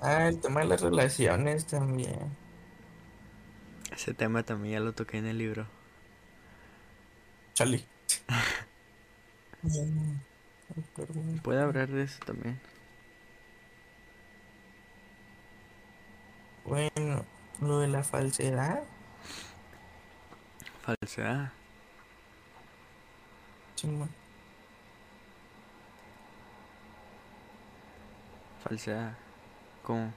Ah, 0.00 0.28
el 0.28 0.40
tema 0.40 0.60
de 0.60 0.66
las 0.66 0.80
relaciones 0.82 1.66
también. 1.66 2.41
Ese 3.92 4.14
tema 4.14 4.42
también 4.42 4.74
ya 4.74 4.80
lo 4.80 4.92
toqué 4.92 5.18
en 5.18 5.26
el 5.26 5.38
libro. 5.38 5.66
Acuerdo. 7.54 7.86
Puede 11.42 11.62
hablar 11.62 11.88
de 11.88 12.02
eso 12.04 12.18
también. 12.24 12.60
Bueno, 16.64 17.24
lo 17.60 17.78
de 17.80 17.88
la 17.88 18.02
falsedad, 18.04 18.82
Falsedad. 20.82 21.52
chingón. 23.76 24.08
Falsedad. 28.64 29.12
¿Cómo? 29.82 30.12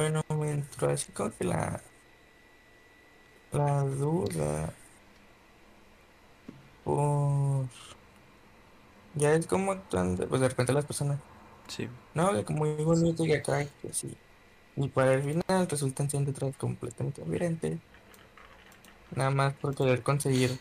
Bueno, 0.00 0.22
me 0.30 0.50
entró 0.52 0.88
así 0.88 1.12
como 1.12 1.30
que 1.36 1.44
la, 1.44 1.82
la 3.52 3.84
duda 3.84 4.72
por... 6.84 7.66
Ya 9.14 9.34
es 9.34 9.46
como 9.46 9.72
actúan, 9.72 10.16
pues 10.16 10.40
de 10.40 10.48
repente 10.48 10.72
las 10.72 10.86
personas, 10.86 11.20
Sí. 11.68 11.88
no, 12.14 12.32
que 12.44 12.52
muy 12.54 12.70
bonito 12.82 13.24
y 13.26 13.32
acá, 13.34 13.66
que 13.82 13.92
sí. 13.92 14.16
Y 14.76 14.88
para 14.88 15.12
el 15.14 15.22
final 15.22 15.68
resultan 15.68 16.08
siendo 16.08 16.30
otras 16.30 16.56
completamente 16.56 17.22
diferentes. 17.22 17.80
Nada 19.14 19.30
más 19.30 19.54
por 19.54 19.74
querer 19.74 20.02
conseguir 20.02 20.58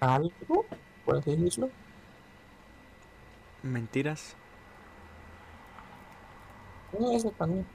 algo, 0.00 0.66
por 1.04 1.16
así 1.18 1.36
decirlo. 1.36 1.70
Mentiras. 3.64 4.36
No, 6.92 7.12
eso 7.16 7.30
también. 7.32 7.66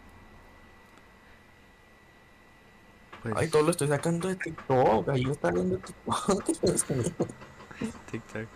Pues 3.22 3.34
Ay, 3.38 3.48
todo 3.50 3.64
lo 3.64 3.72
estoy 3.72 3.88
sacando 3.90 4.30
de 4.30 4.36
TikTok. 4.36 5.10
Ahí 5.10 5.24
está 5.30 5.52
viendo 5.52 5.78
TikTok. 5.78 6.44
TikTok. 8.12 8.48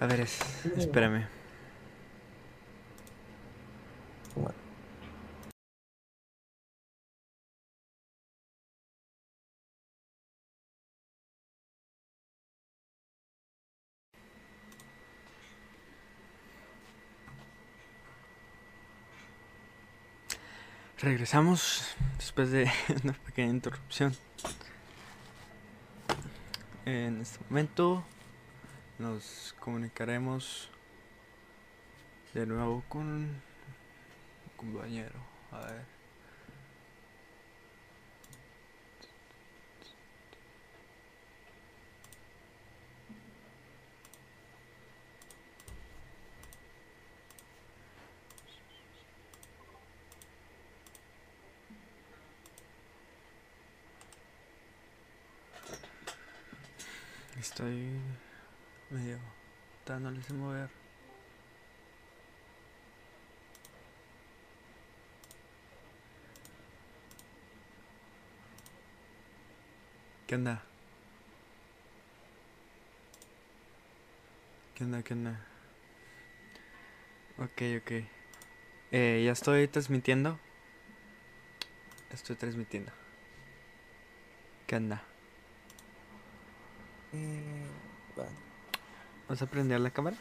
A 0.00 0.06
ver, 0.06 0.20
es- 0.20 0.66
espérame. 0.76 1.26
Bueno, 4.34 4.54
Regresamos 21.06 21.94
después 22.18 22.50
de 22.50 22.68
una 23.04 23.12
pequeña 23.12 23.50
interrupción. 23.50 24.12
En 26.84 27.20
este 27.20 27.38
momento 27.48 28.02
nos 28.98 29.54
comunicaremos 29.60 30.68
de 32.34 32.44
nuevo 32.44 32.82
con 32.88 33.06
un 33.06 33.40
compañero. 34.56 35.14
A 35.52 35.60
ver. 35.60 35.96
Estoy 57.40 57.88
medio 58.90 59.18
dándole 59.86 60.22
sin 60.22 60.38
mover. 60.38 60.68
¿Qué 70.26 70.34
onda? 70.34 70.62
¿Qué 74.74 74.84
onda? 74.84 75.02
¿Qué 75.02 75.14
onda? 75.14 75.40
Ok, 77.38 77.62
ok. 77.80 77.92
Eh, 78.92 79.22
ya 79.24 79.32
estoy 79.32 79.68
transmitiendo. 79.68 80.38
Estoy 82.10 82.36
transmitiendo. 82.36 82.92
¿Qué 84.66 84.76
onda? 84.76 85.02
mm, 87.12 88.18
va. 88.18 88.45
¿Vas 89.28 89.42
a 89.42 89.46
prender 89.46 89.80
la 89.80 89.90
cámara? 89.90 90.16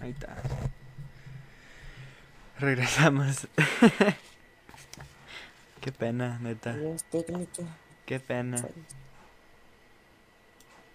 Ahí 0.00 0.10
está. 0.10 0.36
Regresamos. 2.58 3.48
Qué 5.80 5.92
pena, 5.92 6.38
neta. 6.40 6.76
Qué 8.04 8.20
pena. 8.20 8.62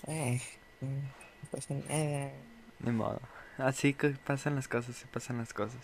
Eh, 0.08 0.42
mm, 0.82 0.86
no 0.86 1.50
pasa 1.52 1.74
nada. 1.74 2.32
Ni 2.80 2.92
modo. 2.92 3.20
Así 3.58 3.94
que 3.94 4.10
pasan 4.10 4.56
las 4.56 4.68
cosas, 4.68 4.96
se 4.96 5.08
pasan 5.08 5.38
las 5.38 5.54
cosas. 5.54 5.80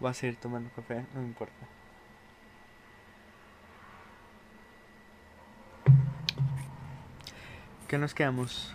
Voy 0.00 0.10
a 0.10 0.14
seguir 0.14 0.36
tomando 0.36 0.70
café, 0.74 1.04
no 1.14 1.20
me 1.20 1.26
importa. 1.26 1.54
¿Qué 7.94 7.98
nos 7.98 8.12
quedamos? 8.12 8.74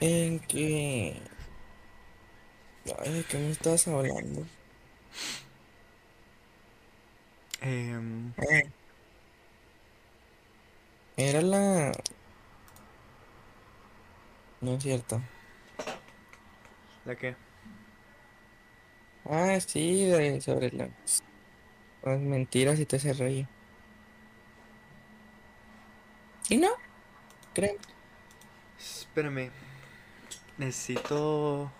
En 0.00 0.40
que. 0.40 1.20
Ay, 2.98 3.12
¿de 3.12 3.24
qué 3.24 3.38
me 3.38 3.50
estás 3.50 3.86
hablando? 3.88 4.46
Em, 7.60 8.32
Eh, 8.38 8.62
Era 11.16 11.40
la. 11.40 11.92
No 14.62 14.74
es 14.76 14.82
cierto. 14.82 15.20
¿La 17.04 17.16
qué? 17.16 17.36
Ah, 19.24 19.58
sí, 19.60 20.04
de, 20.06 20.40
sobre 20.40 20.70
las, 20.72 20.90
las 22.02 22.20
mentiras 22.20 22.78
y 22.80 22.86
te 22.86 22.96
hace 22.96 23.12
reír. 23.14 23.48
¿Y 26.52 26.58
no? 26.58 26.68
Creo. 27.54 27.78
Espérame. 28.78 29.50
Necesito 30.58 31.72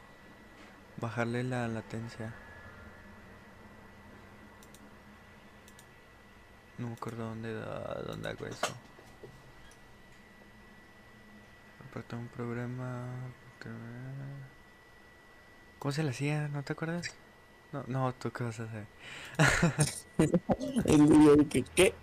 bajarle 0.96 1.44
la 1.44 1.68
latencia. 1.68 2.32
No 6.78 6.86
me 6.86 6.94
acuerdo 6.94 7.26
dónde, 7.26 7.52
dónde 7.52 8.30
hago 8.30 8.46
eso. 8.46 8.74
Aparte 11.90 12.16
un 12.16 12.28
programa. 12.28 13.10
¿Cómo 15.80 15.92
se 15.92 16.02
le 16.02 16.12
hacía? 16.12 16.48
¿No 16.48 16.62
te 16.62 16.72
acuerdas? 16.72 17.14
No, 17.72 17.84
no, 17.88 18.14
tú 18.14 18.30
qué 18.30 18.44
vas 18.44 18.58
a 18.58 18.62
hacer. 18.62 18.86
¿qué? 21.74 21.94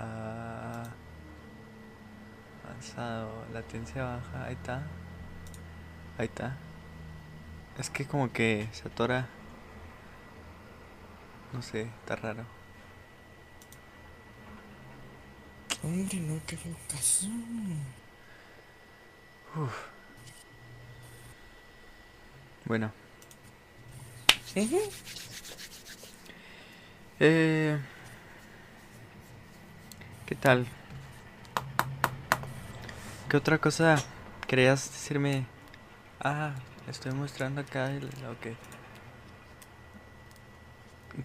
Ah, 0.00 0.84
avanzado, 2.64 3.44
latencia 3.52 4.04
baja, 4.04 4.44
ahí 4.44 4.54
está. 4.54 4.82
Ahí 6.18 6.26
está. 6.26 6.56
Es 7.78 7.90
que 7.90 8.06
como 8.06 8.32
que 8.32 8.68
se 8.72 8.86
atora. 8.86 9.26
No 11.52 11.62
sé, 11.62 11.82
está 11.82 12.16
raro. 12.16 12.44
Hombre, 15.82 16.18
no, 16.20 16.40
qué 16.46 16.56
caso. 16.88 17.26
Bueno, 22.64 22.92
Ujú. 24.54 24.78
eh, 27.18 27.78
¿qué 30.28 30.34
tal? 30.34 30.66
¿Qué 33.30 33.36
otra 33.38 33.56
cosa 33.58 33.96
querías 34.46 34.90
decirme? 34.92 35.46
Ah, 36.20 36.54
estoy 36.86 37.12
mostrando 37.12 37.62
acá 37.62 37.90
el... 37.90 38.04
Ok. 38.06 38.54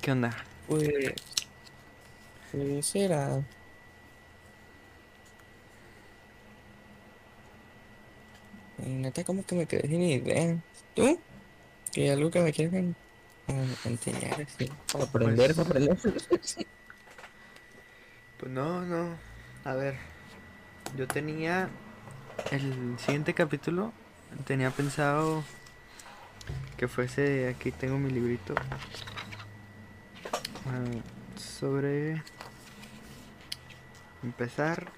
¿Qué 0.01 0.11
onda? 0.11 0.31
Pues, 0.67 0.89
¿qué 2.51 2.81
será? 2.81 3.41
Neta, 8.85 9.23
como 9.23 9.45
que 9.45 9.55
me 9.55 9.65
quedé 9.65 9.87
sin 9.87 10.01
idea. 10.01 10.57
¿Tú? 10.95 11.19
¿Que 11.91 12.03
hay 12.03 12.09
algo 12.09 12.31
que 12.31 12.41
me 12.41 12.51
quieres 12.51 12.73
en- 12.73 12.95
en- 13.47 13.75
enseñar 13.85 14.41
así? 14.41 14.69
Para 14.91 15.03
aprender, 15.05 15.53
Pues- 15.55 15.67
para 15.67 15.69
aprender. 15.85 15.97
Pues 18.43 18.53
no, 18.53 18.81
no. 18.81 19.15
A 19.63 19.73
ver, 19.73 19.95
yo 20.97 21.07
tenía 21.07 21.69
el 22.51 22.99
siguiente 22.99 23.33
capítulo, 23.33 23.93
tenía 24.45 24.69
pensado 24.69 25.45
que 26.75 26.89
fuese, 26.89 27.47
aquí 27.47 27.71
tengo 27.71 27.97
mi 27.97 28.11
librito, 28.11 28.53
ah, 30.65 30.83
sobre 31.39 32.21
empezar, 34.21 34.91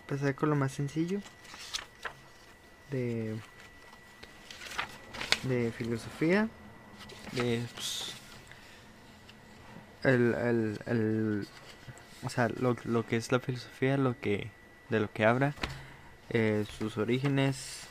empezar 0.00 0.34
con 0.34 0.48
lo 0.48 0.56
más 0.56 0.72
sencillo 0.72 1.20
de, 2.90 3.38
de 5.42 5.72
filosofía, 5.72 6.48
de 7.32 7.66
pues, 7.74 8.14
el, 10.04 10.34
el, 10.34 10.80
el 10.86 11.48
o 12.22 12.28
sea, 12.28 12.48
lo, 12.48 12.76
lo 12.84 13.06
que 13.06 13.16
es 13.16 13.32
la 13.32 13.40
filosofía, 13.40 13.96
lo 13.96 14.18
que 14.20 14.50
de 14.88 15.00
lo 15.00 15.12
que 15.12 15.24
habla, 15.24 15.54
eh, 16.30 16.64
sus 16.78 16.96
orígenes 16.96 17.86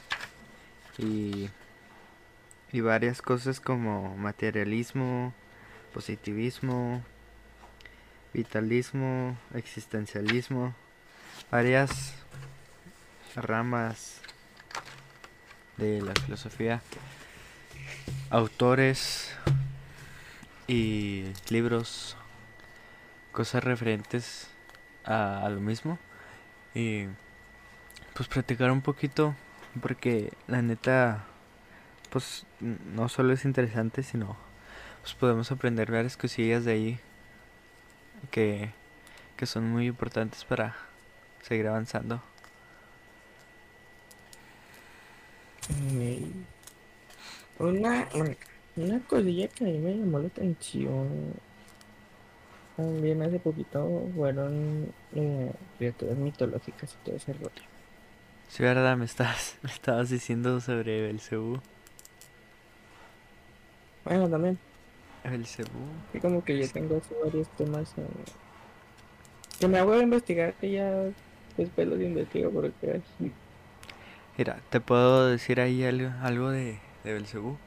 y, 0.98 1.50
y 2.72 2.82
varias 2.82 3.22
cosas 3.22 3.60
como 3.60 4.18
materialismo, 4.18 5.34
positivismo, 5.94 7.04
vitalismo, 8.34 9.38
existencialismo, 9.54 10.76
varias 11.52 12.14
ramas 13.36 14.22
de 15.78 16.02
la 16.02 16.14
filosofía, 16.14 16.82
autores 18.30 19.32
y 20.68 21.26
libros 21.50 22.18
cosas 23.38 23.64
referentes 23.64 24.48
a, 25.06 25.48
lo 25.52 25.62
mismo. 25.62 26.00
Y 26.74 27.06
pues 28.16 28.28
platicar 28.28 28.72
un 28.72 28.82
poquito 28.82 29.36
porque 29.80 30.34
la 30.48 30.64
neta 30.64 31.24
pues 32.10 32.48
no 32.60 33.10
solo 33.10 33.34
es 33.34 33.46
interesante 33.46 34.02
sino 34.02 34.36
pues 35.02 35.14
podemos 35.14 35.52
aprender 35.52 35.92
varias 35.92 36.18
cosillas 36.18 36.66
de 36.66 36.72
ahí 36.72 37.00
que, 38.32 38.72
que 39.36 39.46
son 39.46 39.70
muy 39.70 39.86
importantes 39.86 40.44
para 40.44 40.76
seguir 41.44 41.68
avanzando. 41.68 42.24
Una 47.60 48.08
una 48.76 49.00
cosilla 49.02 49.48
que 49.50 49.64
a 49.64 49.68
mí 49.68 49.78
me 49.78 49.96
llamó 49.96 50.18
la 50.18 50.28
atención 50.28 51.36
también 52.78 53.22
hace 53.24 53.40
poquito 53.42 54.12
fueron 54.16 54.96
eh, 55.12 55.54
criaturas 55.78 56.18
mitológicas 56.18 56.96
y 56.96 57.00
todo 57.00 57.18
ese 57.18 57.34
rollo. 57.34 57.64
sí 58.48 58.64
verdad 58.64 58.98
me 58.98 59.06
estás 59.06 59.58
me 59.64 59.72
estabas 59.72 60.10
diciendo 60.10 60.60
sobre 60.60 61.02
Belcebú 61.02 61.62
Bueno, 64.04 64.30
también, 64.30 64.60
Belcebú 65.24 65.86
sí, 66.12 66.20
como 66.22 66.44
que 66.44 66.60
yo 66.60 66.70
tengo 66.72 66.98
así 66.98 67.14
varios 67.24 67.50
temas 67.56 67.98
eh, 67.98 68.04
que 69.60 69.68
me 69.68 69.78
hago 69.80 69.94
de 69.96 70.04
investigar 70.04 70.56
que 70.58 70.72
ya 70.72 71.14
después 71.58 71.88
los 71.88 72.02
investigo 72.02 72.52
porque 72.52 72.92
así. 73.04 73.38
Mira, 74.38 74.62
te 74.70 74.80
puedo 74.80 75.28
decir 75.28 75.60
ahí 75.60 75.84
algo, 75.84 76.12
algo 76.22 76.50
de, 76.50 76.80
de 77.04 77.14
Belcebú. 77.14 77.58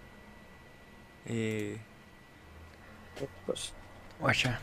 Eh, 1.27 1.79
Pues, 3.45 3.75
guacha. 4.19 4.61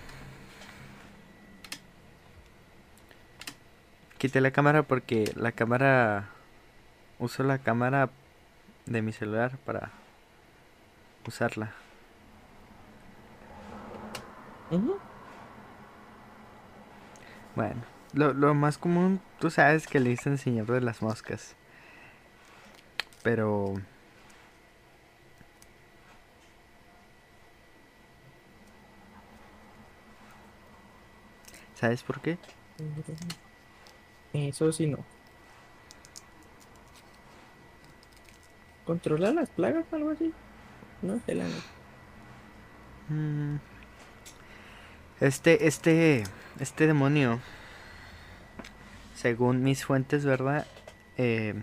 Quité 4.18 4.42
la 4.42 4.52
cámara 4.52 4.84
porque 4.84 5.32
la 5.36 5.52
cámara... 5.52 6.30
Uso 7.20 7.42
la 7.42 7.58
cámara 7.58 8.10
de 8.86 9.02
mi 9.02 9.12
celular 9.12 9.58
para 9.66 9.92
usarla. 11.26 11.74
Bueno, 17.56 17.82
lo, 18.14 18.34
lo 18.34 18.54
más 18.54 18.78
común, 18.78 19.20
tú 19.40 19.50
sabes 19.50 19.88
que 19.88 20.00
le 20.00 20.12
dicen 20.12 20.38
señor 20.38 20.68
de 20.68 20.82
las 20.82 21.02
moscas. 21.02 21.56
Pero... 23.24 23.74
¿Sabes 31.74 32.04
por 32.04 32.22
qué? 32.22 32.38
Eso 34.34 34.72
sí 34.72 34.88
no. 34.88 35.00
¿Controla 38.86 39.32
las 39.34 39.50
plagas 39.50 39.86
o 39.92 39.96
algo 39.96 40.12
así? 40.12 40.34
No 41.02 41.20
sé 41.26 41.36
la. 41.36 41.46
Mm, 43.10 43.58
Este, 45.20 45.68
este, 45.68 46.24
este 46.60 46.86
demonio, 46.88 47.40
según 49.16 49.64
mis 49.64 49.84
fuentes, 49.84 50.24
¿verdad? 50.26 50.68
Eh, 51.18 51.56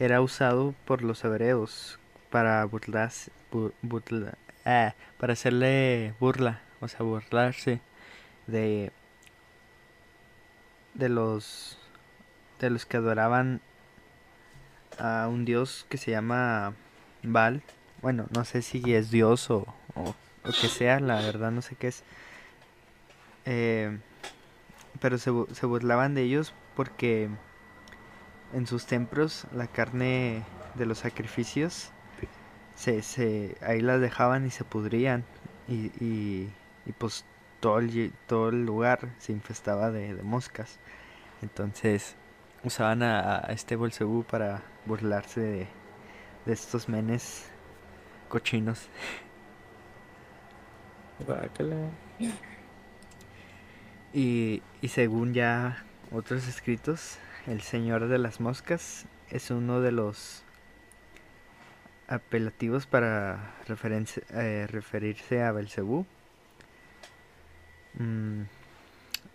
era 0.00 0.20
usado 0.20 0.74
por 0.86 1.02
los 1.02 1.22
hebreos 1.24 1.98
para 2.30 2.64
burlarse, 2.64 3.30
bu- 3.52 3.72
burla- 3.82 4.34
ah, 4.64 4.94
para 5.18 5.34
hacerle 5.34 6.14
burla, 6.18 6.60
o 6.80 6.88
sea, 6.88 7.00
burlarse 7.02 7.80
de, 8.48 8.90
de 10.94 11.08
los, 11.08 11.78
de 12.66 12.70
los 12.70 12.86
que 12.86 12.96
adoraban 12.98 13.60
a 14.98 15.28
un 15.28 15.44
dios 15.44 15.86
que 15.88 15.98
se 15.98 16.10
llama 16.10 16.74
Baal. 17.22 17.62
Bueno, 18.02 18.26
no 18.34 18.44
sé 18.44 18.62
si 18.62 18.94
es 18.94 19.10
dios 19.10 19.50
o, 19.50 19.66
o, 19.94 20.14
que 20.44 20.68
sea, 20.68 21.00
la 21.00 21.16
verdad 21.16 21.50
no 21.50 21.62
sé 21.62 21.76
qué 21.76 21.88
es. 21.88 22.02
Eh, 23.44 23.98
pero 25.00 25.18
se, 25.18 25.30
se 25.52 25.66
burlaban 25.66 26.14
de 26.14 26.22
ellos 26.22 26.54
porque 26.74 27.28
en 28.52 28.66
sus 28.66 28.86
templos 28.86 29.46
la 29.52 29.66
carne 29.66 30.42
de 30.74 30.86
los 30.86 30.98
sacrificios 30.98 31.90
se, 32.74 33.02
se 33.02 33.56
ahí 33.62 33.80
las 33.80 34.00
dejaban 34.00 34.46
y 34.46 34.50
se 34.50 34.64
pudrían 34.64 35.24
y, 35.68 35.86
y, 36.04 36.50
y 36.86 36.92
pues 36.98 37.24
todo 37.60 37.78
el, 37.78 38.12
todo 38.26 38.48
el 38.48 38.64
lugar 38.64 39.10
se 39.18 39.32
infestaba 39.32 39.90
de, 39.90 40.14
de 40.14 40.22
moscas 40.22 40.78
entonces 41.42 42.16
usaban 42.64 43.02
a, 43.02 43.38
a 43.38 43.52
este 43.52 43.76
Belcebú 43.76 44.24
para 44.24 44.62
burlarse 44.86 45.40
de, 45.40 45.68
de 46.46 46.52
estos 46.52 46.88
menes 46.88 47.50
cochinos. 48.28 48.88
Y, 54.12 54.62
y 54.80 54.88
según 54.88 55.34
ya 55.34 55.84
otros 56.10 56.48
escritos, 56.48 57.18
el 57.46 57.60
Señor 57.60 58.08
de 58.08 58.18
las 58.18 58.40
Moscas 58.40 59.06
es 59.30 59.50
uno 59.50 59.80
de 59.80 59.92
los 59.92 60.44
apelativos 62.08 62.86
para 62.86 63.54
eh, 63.68 64.66
referirse 64.68 65.42
a 65.42 65.52
Belcebú, 65.52 66.06
mm, 67.94 68.42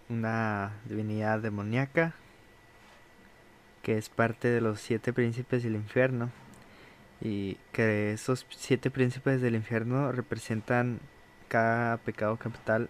una 0.10 0.74
divinidad 0.86 1.40
demoníaca 1.40 2.14
que 3.86 4.00
es 4.00 4.10
parte 4.10 4.48
de 4.48 4.62
los 4.62 4.82
siete 4.82 5.14
príncipes 5.14 5.62
del 5.62 5.76
infierno 5.76 6.32
y 7.22 7.60
que 7.72 8.14
esos 8.14 8.48
siete 8.50 8.90
príncipes 8.90 9.42
del 9.42 9.54
infierno 9.54 10.12
representan 10.12 11.00
cada 11.50 11.98
pecado 11.98 12.36
capital 12.38 12.90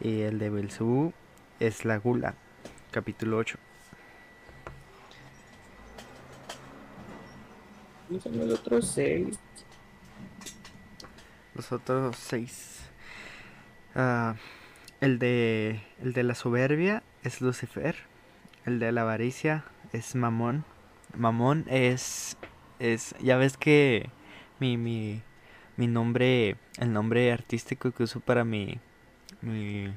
y 0.00 0.22
el 0.22 0.38
de 0.38 0.48
Belzebú 0.48 1.12
es 1.58 1.84
la 1.84 1.98
gula, 1.98 2.36
capítulo 2.90 3.36
8. 3.36 3.58
¿Y 8.08 8.18
son 8.18 8.38
los 8.38 8.58
otros 8.60 8.88
seis? 8.88 9.38
Los 11.54 11.70
otros 11.70 12.16
seis. 12.16 12.80
Ah, 13.94 14.36
el, 15.02 15.18
de, 15.18 15.82
el 16.00 16.14
de 16.14 16.22
la 16.22 16.34
soberbia 16.34 17.02
es 17.24 17.42
Lucifer. 17.42 18.09
El 18.66 18.78
de 18.78 18.92
la 18.92 19.02
avaricia 19.02 19.64
es 19.92 20.14
Mamón. 20.14 20.64
Mamón 21.16 21.64
es 21.68 22.36
es, 22.80 23.14
ya 23.20 23.36
ves 23.36 23.56
que 23.56 24.10
mi, 24.58 24.76
mi, 24.76 25.22
mi 25.76 25.86
nombre, 25.86 26.56
el 26.78 26.92
nombre 26.92 27.30
artístico 27.30 27.92
que 27.92 28.02
uso 28.02 28.18
para 28.20 28.42
mi, 28.42 28.78
mi, 29.42 29.92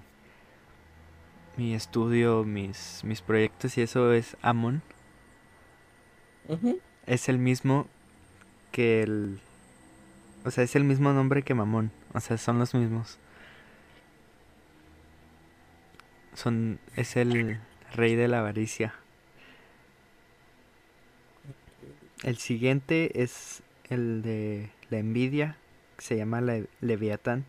mi 1.58 1.74
estudio, 1.74 2.44
mis, 2.44 3.02
mis 3.04 3.22
proyectos 3.22 3.78
y 3.78 3.82
eso 3.82 4.14
es 4.14 4.38
Amon. 4.42 4.84
Es 7.08 7.30
el 7.30 7.40
mismo 7.40 7.88
que 8.72 9.02
el... 9.02 9.40
O 10.46 10.52
sea, 10.52 10.66
es 10.66 10.76
el 10.76 10.84
mismo 10.84 11.14
nombre 11.14 11.42
que 11.42 11.54
Mamón. 11.54 11.92
O 12.14 12.20
sea, 12.20 12.38
son 12.38 12.60
los 12.60 12.74
mismos. 12.74 13.18
Son... 16.34 16.80
Es 16.98 17.16
el 17.16 17.62
rey 17.94 18.16
de 18.16 18.28
la 18.28 18.40
avaricia. 18.40 18.94
El 22.24 22.38
siguiente 22.38 23.22
es 23.22 23.64
el 23.90 24.22
de 24.22 24.70
la 24.90 24.98
envidia, 24.98 25.58
que 25.98 26.04
se 26.04 26.18
llama 26.18 26.42
la 26.42 26.62
Leviatán. 26.82 27.46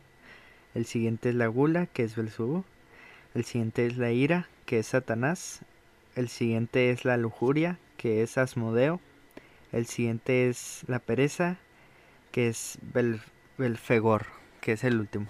El 0.74 0.86
siguiente 0.86 1.30
es 1.30 1.34
la 1.34 1.46
gula, 1.46 1.86
que 1.86 2.04
es 2.04 2.16
Belzebú. 2.16 2.64
El 3.34 3.44
siguiente 3.44 3.86
es 3.86 3.96
la 3.96 4.10
ira, 4.10 4.48
que 4.66 4.80
es 4.80 4.88
Satanás. 4.88 5.60
El 6.16 6.28
siguiente 6.28 6.90
es 6.90 7.04
la 7.04 7.16
lujuria, 7.16 7.78
que 7.96 8.22
es 8.22 8.36
Asmodeo. 8.38 9.00
El 9.72 9.86
siguiente 9.86 10.48
es 10.48 10.84
la 10.86 10.98
pereza, 10.98 11.56
que 12.32 12.48
es 12.48 12.78
Belfegor, 13.58 14.26
que 14.60 14.72
es 14.72 14.84
el 14.84 15.00
último. 15.00 15.26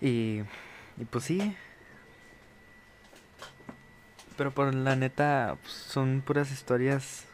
Y, 0.00 0.42
y 0.98 1.04
pues 1.10 1.24
sí. 1.24 1.56
Pero 4.36 4.50
por 4.50 4.74
la 4.74 4.96
neta, 4.96 5.56
pues, 5.62 5.72
son 5.72 6.20
puras 6.20 6.50
historias 6.50 7.24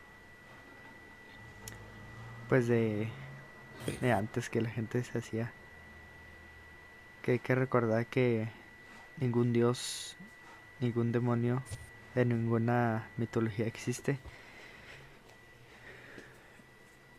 pues 2.48 2.68
de, 2.68 3.08
de 4.00 4.12
antes 4.12 4.50
que 4.50 4.60
la 4.60 4.70
gente 4.70 5.02
se 5.02 5.18
hacía. 5.18 5.52
Que 7.22 7.32
hay 7.32 7.38
que 7.38 7.54
recordar 7.54 8.06
que 8.06 8.48
ningún 9.18 9.52
dios, 9.52 10.16
ningún 10.80 11.12
demonio 11.12 11.62
de 12.14 12.24
ninguna 12.24 13.08
mitología 13.16 13.66
existe. 13.66 14.18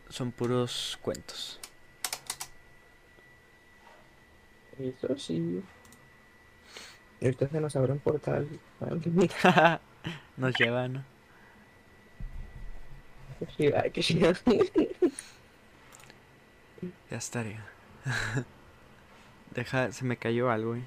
Son 0.08 0.30
puros 0.30 0.98
cuentos. 1.02 1.58
Eso 4.78 5.18
sí. 5.18 5.62
Ahorita 7.24 7.48
se 7.48 7.58
nos 7.58 7.74
abre 7.74 7.92
un 7.92 8.00
portal. 8.00 8.46
nos 10.36 10.54
lleva, 10.58 10.88
¿no? 10.88 11.02
Ya 17.10 17.16
estaría. 17.16 17.64
Deja, 19.54 19.90
se 19.92 20.04
me 20.04 20.18
cayó 20.18 20.50
algo, 20.50 20.76
eh. 20.76 20.82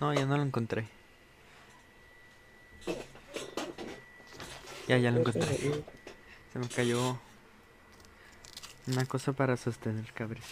No, 0.00 0.12
ya 0.12 0.26
no 0.26 0.36
lo 0.36 0.42
encontré. 0.42 0.86
Ya, 4.86 4.98
ya 4.98 5.10
lo 5.10 5.20
encontré. 5.20 5.95
Se 6.56 6.60
me 6.60 6.68
cayó 6.68 7.18
una 8.86 9.04
cosa 9.04 9.34
para 9.34 9.58
sostener 9.58 10.10
cabres. 10.14 10.42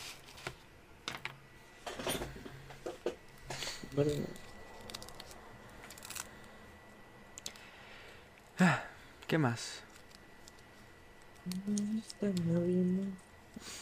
Ah, 8.58 8.84
¿Qué 9.26 9.38
más? 9.38 9.80
Está 11.96 12.26
bien. 12.26 13.14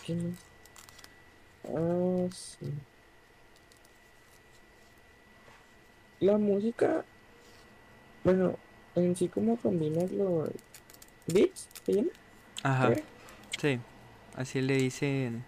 ¿Qué 0.07 0.15
más? 0.15 0.35
Ah, 1.75 2.29
sí. 2.33 2.73
La 6.21 6.39
música, 6.39 7.05
bueno, 8.23 8.57
en 8.95 9.17
sí 9.17 9.27
como 9.27 9.57
combinas 9.57 10.13
los 10.13 10.51
beats, 11.27 11.69
¿se 11.85 11.93
llama? 11.93 12.09
Ajá. 12.63 12.95
Sí, 13.61 13.79
así 14.37 14.61
le 14.61 14.77
dicen. 14.77 15.45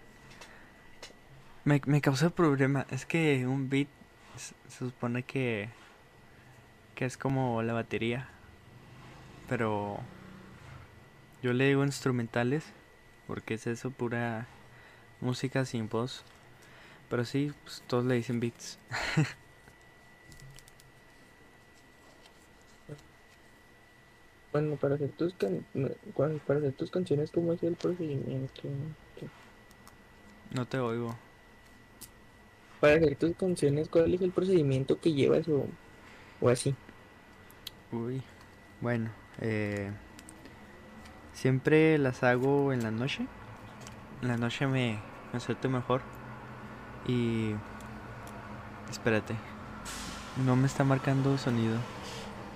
Me, 1.63 1.81
me 1.85 2.01
causó 2.01 2.29
problema. 2.29 2.85
Es 2.91 3.05
que 3.05 3.47
un 3.47 3.69
beat 3.69 3.87
se 4.37 4.79
supone 4.79 5.23
que 5.23 5.69
que 6.95 7.05
es 7.05 7.17
como 7.17 7.61
la 7.61 7.73
batería 7.73 8.27
pero 9.47 9.99
yo 11.43 11.53
le 11.53 11.67
digo 11.67 11.83
instrumentales 11.83 12.63
porque 13.27 13.55
es 13.55 13.67
eso 13.67 13.91
pura 13.91 14.47
música 15.21 15.65
sin 15.65 15.89
voz 15.89 16.23
pero 17.09 17.25
sí 17.25 17.51
pues, 17.63 17.83
todos 17.87 18.05
le 18.05 18.15
dicen 18.15 18.39
beats 18.39 18.79
bueno 24.59 24.75
para 24.75 24.95
hacer 24.95 25.09
tus 25.11 25.33
para 25.33 26.59
hacer 26.59 26.73
tus 26.73 26.91
canciones 26.91 27.31
cómo 27.31 27.53
es 27.53 27.63
el 27.63 27.75
procedimiento 27.75 28.61
no 30.53 30.65
te 30.65 30.79
oigo 30.79 31.15
para 32.79 32.95
hacer 32.97 33.15
tus 33.15 33.35
canciones, 33.35 33.89
¿cuál 33.89 34.13
es 34.13 34.21
el 34.21 34.31
procedimiento 34.31 34.99
que 34.99 35.13
llevas 35.13 35.47
o, 35.47 35.65
o 36.41 36.49
así? 36.49 36.75
Uy, 37.91 38.21
bueno, 38.81 39.09
eh, 39.41 39.91
siempre 41.33 41.97
las 41.97 42.23
hago 42.23 42.73
en 42.73 42.83
la 42.83 42.91
noche. 42.91 43.25
En 44.21 44.27
la 44.27 44.37
noche 44.37 44.67
me, 44.67 44.99
me 45.33 45.39
suelto 45.39 45.69
mejor. 45.69 46.01
Y... 47.07 47.55
Espérate. 48.89 49.35
No 50.45 50.55
me 50.55 50.67
está 50.67 50.83
marcando 50.83 51.37
sonido. 51.37 51.79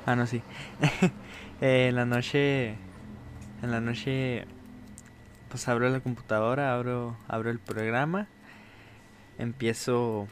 Ah, 0.10 0.16
no, 0.16 0.26
sí. 0.26 0.42
eh, 1.62 1.90
en 1.90 1.96
la 1.96 2.06
noche... 2.06 2.70
En 3.62 3.70
la 3.70 3.80
noche... 3.80 4.48
Pues 5.50 5.68
abro 5.68 5.88
la 5.90 6.00
computadora, 6.00 6.74
abro, 6.74 7.16
abro 7.28 7.52
el 7.52 7.60
programa 7.60 8.28
empiezo 9.38 10.28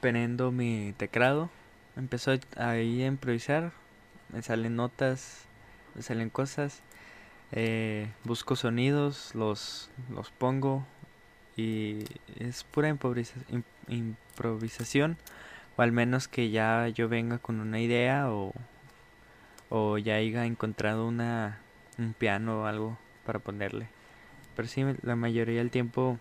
poniendo 0.00 0.52
mi 0.52 0.94
teclado, 0.96 1.50
empiezo 1.96 2.32
ahí 2.56 3.02
a 3.02 3.06
improvisar, 3.08 3.72
me 4.32 4.40
salen 4.42 4.74
notas, 4.74 5.44
me 5.94 6.00
salen 6.00 6.30
cosas, 6.30 6.80
eh, 7.52 8.08
busco 8.24 8.56
sonidos, 8.56 9.34
los, 9.34 9.90
los 10.08 10.30
pongo 10.30 10.86
y 11.58 12.04
es 12.38 12.64
pura 12.64 12.88
improvisación 13.88 15.18
o 15.76 15.82
al 15.82 15.92
menos 15.92 16.26
que 16.26 16.50
ya 16.50 16.88
yo 16.88 17.10
venga 17.10 17.36
con 17.36 17.60
una 17.60 17.80
idea 17.80 18.30
o, 18.30 18.54
o 19.70 19.96
ya 19.96 20.16
haya 20.16 20.44
encontrado 20.44 21.06
una, 21.06 21.60
un 21.98 22.12
piano 22.12 22.62
o 22.62 22.66
algo 22.66 22.98
para 23.24 23.38
ponerle. 23.38 23.88
Pero 24.56 24.68
sí, 24.68 24.84
la 25.02 25.16
mayoría 25.16 25.58
del 25.58 25.70
tiempo 25.70 26.18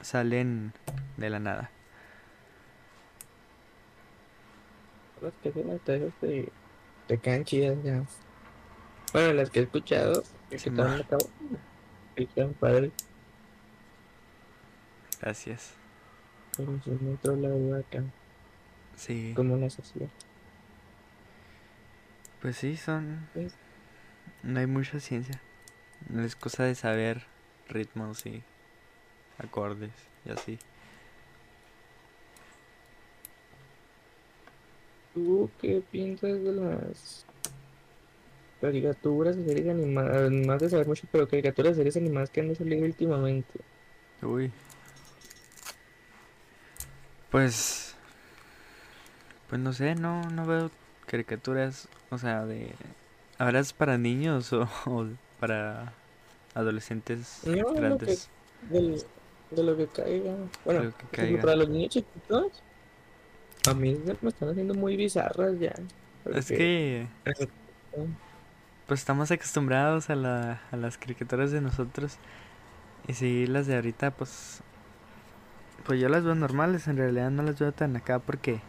salen 0.00 0.72
de 1.16 1.30
la 1.30 1.40
nada. 1.40 1.70
Las 5.20 5.32
que 5.42 5.48
hacen 5.48 5.80
te, 6.20 6.52
te 7.08 7.18
quedan 7.18 7.44
chidas 7.44 7.82
ya. 7.82 8.04
Bueno, 9.12 9.32
las 9.32 9.48
que 9.48 9.60
he 9.60 9.62
escuchado, 9.62 10.22
que 10.50 10.56
están 10.56 11.00
acá, 11.00 11.16
que 12.14 12.26
quedan 12.26 12.52
padres. 12.52 12.92
Gracias. 15.20 15.72
Pero 16.56 16.78
si 16.84 16.90
otro 16.90 17.36
lado 17.36 17.76
acá. 17.76 18.02
Sí. 18.96 19.32
cómo 19.34 19.56
las 19.56 19.78
hacía. 19.78 20.08
Pues 22.44 22.58
sí, 22.58 22.76
son... 22.76 23.26
Pues- 23.32 23.54
No 24.42 24.60
hay 24.60 24.66
mucha 24.66 25.00
ciencia. 25.00 25.40
No 26.10 26.22
es 26.22 26.36
cosa 26.36 26.64
de 26.64 26.74
saber 26.74 27.22
ritmos 27.70 28.26
y 28.26 28.42
acordes 29.38 29.92
y 30.26 30.30
así. 30.30 30.58
¿Tú 35.14 35.50
qué 35.58 35.82
piensas 35.90 36.32
de 36.32 36.52
las 36.52 37.24
caricaturas 38.60 39.38
y 39.38 39.44
series 39.46 39.68
animadas? 39.70 40.30
Más 40.30 40.60
de 40.60 40.68
saber 40.68 40.86
mucho, 40.86 41.08
pero 41.10 41.26
caricaturas 41.26 41.72
y 41.72 41.76
series 41.76 41.96
animadas 41.96 42.28
que 42.28 42.42
han 42.42 42.54
salido 42.54 42.84
últimamente. 42.84 43.58
Uy. 44.20 44.52
Pues... 47.30 47.94
Pues 49.48 49.62
no 49.62 49.72
sé, 49.72 49.94
no, 49.94 50.28
no 50.28 50.44
veo 50.44 50.70
caricaturas, 51.06 51.88
o 52.14 52.18
sea, 52.18 52.44
de... 52.46 52.70
¿Ahora 53.38 53.60
es 53.60 53.72
para 53.72 53.98
niños 53.98 54.52
o, 54.52 54.62
o 54.86 55.06
para 55.40 55.92
adolescentes 56.54 57.40
No, 57.44 57.52
lo 57.56 57.74
que- 57.74 57.80
grandes? 57.80 58.30
Del- 58.70 59.02
de 59.50 59.62
lo 59.62 59.76
que 59.76 59.86
caiga. 59.86 60.34
Bueno, 60.64 60.84
Lo 60.84 60.90
que 60.96 61.04
por 61.04 61.14
ejemplo, 61.14 61.36
caiga. 61.36 61.42
para 61.42 61.56
los 61.56 61.68
niños 61.68 61.90
chiquitos, 61.90 62.62
a 63.68 63.74
mí 63.74 64.00
me 64.22 64.28
están 64.28 64.48
haciendo 64.48 64.74
muy 64.74 64.96
bizarras 64.96 65.58
ya. 65.60 65.74
Es 66.34 66.48
que 66.48 67.06
pues 68.86 69.00
estamos 69.00 69.30
acostumbrados 69.30 70.10
a, 70.10 70.14
la, 70.16 70.60
a 70.70 70.76
las 70.76 70.98
caricaturas 70.98 71.50
de 71.50 71.60
nosotros. 71.60 72.16
Y 73.06 73.14
si 73.14 73.46
las 73.46 73.66
de 73.66 73.76
ahorita, 73.76 74.10
pues... 74.10 74.60
Pues 75.86 76.00
yo 76.00 76.08
las 76.08 76.24
veo 76.24 76.34
normales, 76.34 76.88
en 76.88 76.96
realidad 76.96 77.30
no 77.30 77.42
las 77.42 77.58
veo 77.58 77.72
tan 77.72 77.96
acá 77.96 78.18
porque... 78.18 78.60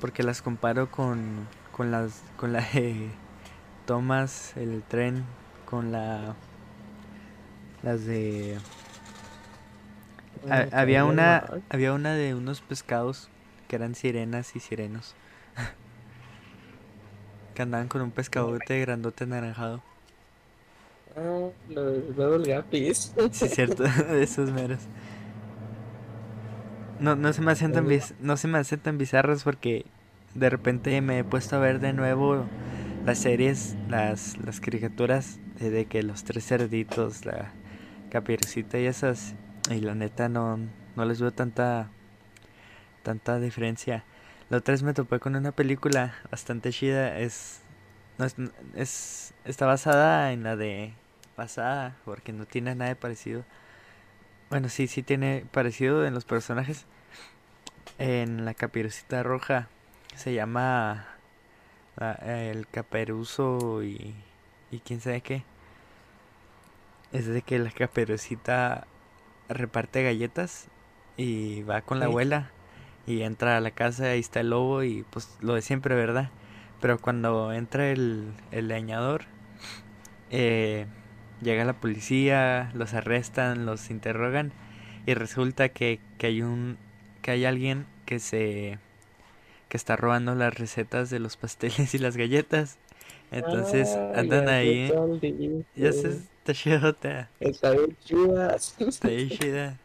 Porque 0.00 0.22
las 0.22 0.40
comparo 0.42 0.90
con, 0.90 1.46
con 1.80 1.90
las 1.90 2.22
con 2.36 2.52
la 2.52 2.60
de 2.60 3.08
Thomas, 3.86 4.56
el 4.56 4.82
tren, 4.84 5.24
con 5.66 5.92
la... 5.92 6.36
Las 7.82 8.04
de... 8.06 8.58
ha- 10.48 10.68
había 10.72 11.04
una 11.04 11.44
mal. 11.46 11.62
había 11.68 11.92
una 11.92 12.14
de 12.14 12.34
unos 12.34 12.60
pescados 12.60 13.30
que 13.68 13.76
eran 13.76 13.94
sirenas 13.94 14.54
y 14.56 14.60
sirenos. 14.60 15.14
que 17.54 17.62
andaban 17.62 17.88
con 17.88 18.02
un 18.02 18.12
pescadote 18.12 18.80
grandote 18.80 19.24
anaranjado. 19.24 19.82
Ah, 21.16 21.50
los 21.68 22.14
Bubble 22.14 22.54
Guppies. 22.54 23.12
Sí, 23.30 23.48
cierto, 23.48 23.84
de 24.08 24.22
esos 24.22 24.50
meros. 24.50 24.88
No, 26.98 27.16
no 27.16 27.32
se 27.32 27.40
me 27.42 27.52
hacen 27.52 27.72
tan 27.72 27.86
no 28.20 28.36
se 28.36 28.48
me 28.48 28.58
hacen 28.58 28.80
tan 28.80 28.98
bizarros 28.98 29.42
porque 29.44 29.86
de 30.34 30.50
repente 30.50 31.00
me 31.00 31.18
he 31.18 31.24
puesto 31.24 31.56
a 31.56 31.58
ver 31.58 31.80
de 31.80 31.92
nuevo 31.92 32.46
las 33.04 33.18
series, 33.18 33.76
las, 33.88 34.36
las 34.38 34.60
caricaturas 34.60 35.40
de, 35.58 35.86
que 35.86 36.02
los 36.02 36.24
tres 36.24 36.46
cerditos, 36.46 37.24
la 37.24 37.52
caperucita 38.10 38.78
y 38.78 38.86
esas, 38.86 39.34
y 39.70 39.80
la 39.80 39.94
neta 39.94 40.28
no, 40.28 40.58
no 40.96 41.04
les 41.04 41.20
veo 41.20 41.32
tanta 41.32 41.90
tanta 43.02 43.40
diferencia. 43.40 44.04
La 44.50 44.58
otra 44.58 44.72
vez 44.72 44.82
me 44.82 44.94
topé 44.94 45.20
con 45.20 45.36
una 45.36 45.52
película 45.52 46.14
bastante 46.30 46.70
chida, 46.70 47.18
es 47.18 47.60
no 48.18 48.26
es, 48.26 48.34
es 48.74 49.34
está 49.44 49.66
basada 49.66 50.32
en 50.32 50.42
la 50.42 50.56
de 50.56 50.92
pasada, 51.36 51.96
porque 52.04 52.32
no 52.32 52.46
tiene 52.46 52.74
nada 52.74 52.90
de 52.90 52.96
parecido. 52.96 53.44
Bueno, 54.50 54.68
sí, 54.68 54.86
sí 54.88 55.02
tiene 55.02 55.46
parecido 55.52 56.04
en 56.04 56.14
los 56.14 56.24
personajes. 56.24 56.86
En 57.98 58.44
la 58.44 58.54
caperucita 58.54 59.22
roja 59.22 59.68
se 60.20 60.34
llama 60.34 61.06
la- 61.96 62.12
el 62.50 62.68
caperuso 62.68 63.82
y, 63.82 64.14
y 64.70 64.78
quién 64.80 65.00
sabe 65.00 65.20
qué. 65.22 65.44
Es 67.12 67.26
de 67.26 67.42
que 67.42 67.58
la 67.58 67.70
caperucita 67.70 68.86
reparte 69.48 70.02
galletas 70.04 70.68
y 71.16 71.62
va 71.62 71.82
con 71.82 71.98
la 71.98 72.06
abuela 72.06 72.50
y 73.06 73.22
entra 73.22 73.56
a 73.56 73.60
la 73.60 73.72
casa, 73.72 74.04
ahí 74.06 74.20
está 74.20 74.40
el 74.40 74.50
lobo 74.50 74.84
y 74.84 75.04
pues 75.10 75.28
lo 75.40 75.54
de 75.54 75.62
siempre, 75.62 75.94
¿verdad? 75.96 76.30
Pero 76.80 76.98
cuando 76.98 77.52
entra 77.52 77.90
el, 77.90 78.32
el 78.52 78.68
leñador, 78.68 79.24
eh, 80.30 80.86
llega 81.42 81.64
la 81.64 81.72
policía, 81.74 82.70
los 82.74 82.94
arrestan, 82.94 83.66
los 83.66 83.90
interrogan 83.90 84.52
y 85.06 85.14
resulta 85.14 85.70
que, 85.70 86.00
que 86.18 86.28
hay 86.28 86.42
un 86.42 86.78
que 87.22 87.32
hay 87.32 87.44
alguien 87.44 87.86
que 88.06 88.18
se 88.18 88.78
que 89.70 89.78
está 89.78 89.96
robando 89.96 90.36
las 90.36 90.54
recetas 90.58 91.10
de 91.10 91.20
los 91.20 91.38
pasteles 91.38 91.94
y 91.94 91.98
las 91.98 92.18
galletas. 92.18 92.78
Entonces 93.32 93.96
Ah, 93.96 94.12
andan 94.14 94.48
ahí. 94.50 94.92
Ya 95.76 95.92
se 95.92 96.08
está 96.10 96.54
chidota, 96.54 97.30
Está 97.40 97.72
bien 97.72 97.96
chida. 98.04 98.56
está 98.56 99.08
bien 99.08 99.30
chida. 99.30 99.78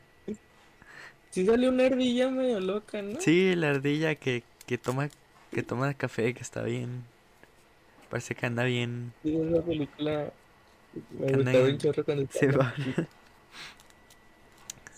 Sí 1.30 1.46
salió 1.46 1.70
una 1.70 1.86
ardilla 1.86 2.30
medio 2.30 2.60
loca, 2.60 3.02
¿no? 3.02 3.20
Sí, 3.20 3.56
la 3.56 3.70
ardilla 3.72 4.16
que, 4.16 4.44
que 4.66 4.78
toma 4.78 5.10
que 5.52 5.64
toma 5.64 5.94
café 5.94 6.34
que 6.34 6.42
está 6.42 6.62
bien. 6.64 7.04
Parece 8.10 8.36
que 8.36 8.46
anda 8.46 8.64
bien. 8.64 9.14
Sí, 9.24 9.36
esa 9.36 9.62
película 9.66 10.34
me 11.12 11.34
Anda 11.34 11.52
gustaba 11.52 11.66
en- 11.68 11.74
un 11.74 11.78
chorro 11.80 12.06
cuando 12.06 12.24
estaba 12.24 12.58
va. 12.58 12.76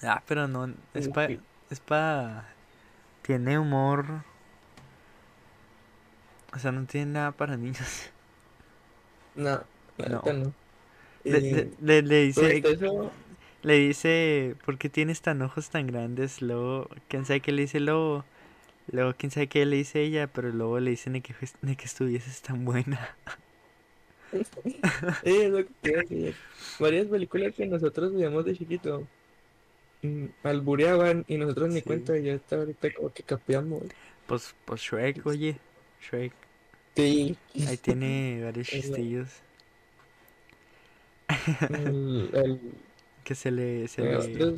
Ah, 0.03 0.23
pero 0.27 0.47
no, 0.47 0.73
es 0.93 1.07
pa, 1.09 1.25
es 1.69 1.79
pa, 1.79 2.45
tiene 3.23 3.59
humor, 3.59 4.23
o 6.53 6.59
sea, 6.59 6.71
no 6.71 6.85
tiene 6.87 7.13
nada 7.13 7.31
para 7.33 7.57
niños. 7.57 8.11
No, 9.35 9.53
la 9.97 10.09
No. 10.09 10.55
Le, 11.27 11.41
le, 11.49 11.69
le- 11.79 12.01
le 12.03 12.21
sobre 12.33 12.55
dice, 12.55 12.67
eso, 12.73 13.11
le 13.63 13.75
dice, 13.79 14.55
¿por 14.65 14.77
qué 14.77 14.89
tienes 14.89 15.21
tan 15.21 15.41
ojos 15.41 15.69
tan 15.69 15.87
grandes? 15.87 16.41
Luego, 16.41 16.89
quién 17.07 17.25
sabe 17.25 17.41
qué 17.41 17.51
le 17.51 17.63
dice 17.63 17.79
luego, 17.79 18.25
luego 18.87 19.15
quién 19.17 19.31
sabe 19.31 19.49
qué 19.49 19.65
le 19.65 19.77
dice 19.77 20.01
ella, 20.03 20.27
pero 20.33 20.51
luego 20.51 20.79
le 20.81 20.91
dice 20.91 21.09
ni 21.11 21.21
que, 21.21 21.35
ni 21.61 21.75
que 21.77 21.85
estuvieses 21.85 22.41
tan 22.43 22.65
buena. 22.65 23.17
es 25.21 25.49
lo 25.49 25.65
que 25.65 25.95
a 25.95 25.99
decir. 26.01 26.39
Varias 26.77 27.07
películas 27.07 27.53
que 27.55 27.67
nosotros 27.67 28.13
veíamos 28.13 28.45
de 28.45 28.55
chiquito 28.55 29.09
mm, 30.03 30.27
albureaban 30.43 31.25
y 31.27 31.37
nosotros 31.37 31.69
ni 31.69 31.83
Sí. 31.83 31.83
cuenta, 31.83 32.17
ya 32.19 32.33
está 32.33 32.57
ahorita 32.57 32.93
como 32.93 33.11
que 33.13 33.23
capeamos. 33.23 33.95
Pues, 34.25 34.55
pues 34.65 34.81
Shrek, 34.81 35.25
oye, 35.25 35.59
Shrek, 36.01 36.33
Sí, 36.95 37.37
ahí 37.67 37.77
tiene 37.77 38.41
varios 38.43 38.67
chistillos 38.67 39.43
el, 41.69 42.29
el, 42.33 42.59
que 43.23 43.35
se 43.35 43.51
le, 43.51 43.87
se 43.87 44.03
le, 44.03 44.57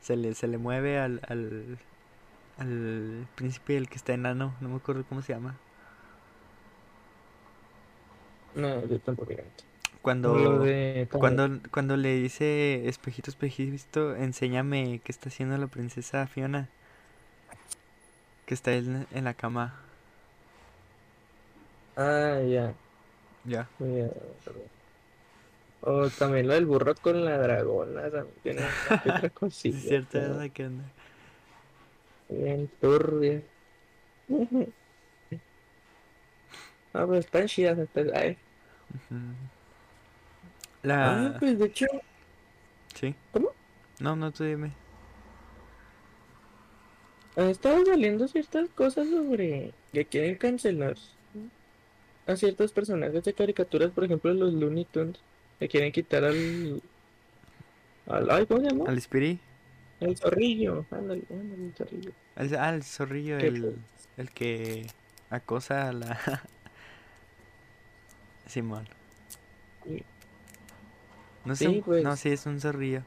se 0.00 0.16
le, 0.16 0.34
se 0.34 0.48
le 0.48 0.58
mueve 0.58 0.98
al, 0.98 1.20
al, 1.28 1.78
al 2.58 3.28
príncipe 3.34 3.76
el 3.76 3.88
que 3.88 3.96
está 3.96 4.14
enano, 4.14 4.54
no 4.60 4.68
me 4.68 4.76
acuerdo 4.76 5.04
cómo 5.08 5.22
se 5.22 5.32
llama. 5.34 5.56
no, 8.54 8.86
yo 8.86 8.98
tampoco. 9.00 9.32
Cuando, 10.02 10.60
de 10.60 11.08
cuando, 11.10 11.60
cuando 11.72 11.96
le 11.96 12.14
dice 12.16 12.88
espejito, 12.88 13.30
espejito, 13.30 14.14
enséñame 14.14 15.00
qué 15.04 15.10
está 15.10 15.28
haciendo 15.28 15.58
la 15.58 15.66
princesa 15.66 16.26
Fiona. 16.28 16.68
Que 18.46 18.54
está 18.54 18.72
en, 18.74 19.06
en 19.10 19.24
la 19.24 19.34
cama. 19.34 19.85
Ah, 21.96 22.40
ya. 22.40 22.74
Ya. 23.44 23.68
ya, 23.78 24.10
O 25.80 26.10
también 26.10 26.48
lo 26.48 26.54
del 26.54 26.66
burro 26.66 26.94
con 27.00 27.24
la 27.24 27.38
dragona, 27.38 28.10
también 28.10 28.40
tiene 28.42 28.76
que 29.02 29.08
otra 29.10 29.30
cosilla. 29.30 29.78
es 29.78 29.88
cierto, 29.88 30.10
pero. 30.10 30.50
¿Qué 30.52 30.66
onda? 30.66 30.84
Bien 32.28 32.68
turbia. 32.80 33.42
Ah, 36.92 37.06
pues 37.06 37.20
están 37.26 37.46
chidas 37.46 37.78
estas. 37.78 38.08
Ay. 38.14 38.38
Ujú. 38.94 39.16
Ah, 41.00 41.32
La... 41.32 41.38
pues 41.38 41.58
de 41.58 41.66
hecho, 41.66 41.86
Sí. 42.94 43.14
¿cómo? 43.30 43.56
No, 44.00 44.16
no, 44.16 44.32
tú 44.32 44.44
dime. 44.44 44.72
han 47.36 47.48
estado 47.50 47.84
saliendo 47.86 48.26
ciertas 48.28 48.68
cosas 48.70 49.08
sobre 49.08 49.78
que 49.92 50.08
quieren 50.08 50.36
cancelar 50.38 50.96
a 52.26 52.36
ciertos 52.36 52.72
personajes 52.72 53.22
de 53.24 53.34
caricaturas, 53.34 53.90
por 53.90 54.04
ejemplo, 54.04 54.32
los 54.34 54.52
Looney 54.54 54.84
Tunes, 54.86 55.18
que 55.58 55.68
quieren 55.68 55.92
quitar 55.92 56.24
al, 56.24 56.82
al 58.06 58.30
ay, 58.30 58.46
¿cómo 58.46 58.60
se 58.60 58.70
llama? 58.70 58.90
¿Al 58.90 59.00
Spiri? 59.00 59.38
El 60.00 60.16
zorrillo, 60.16 60.84
ándale, 60.90 61.22
ándale, 61.30 61.66
el 61.66 61.74
zorrillo. 61.74 62.10
Al, 62.36 62.54
ah, 62.56 62.74
el 62.74 62.82
zorrillo, 62.82 63.38
el, 63.38 63.76
el 64.16 64.30
que 64.30 64.86
acosa 65.30 65.88
a 65.88 65.92
la... 65.92 66.18
Simón. 68.46 68.84
Sí. 69.84 70.02
No 71.44 71.56
Sí, 71.56 71.66
un- 71.66 71.82
pues. 71.82 72.04
No, 72.04 72.16
sí, 72.16 72.30
es 72.30 72.46
un 72.46 72.60
zorrillo. 72.60 73.02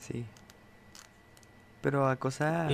Sí. 0.00 0.24
Pero 1.82 2.08
acosa... 2.08 2.68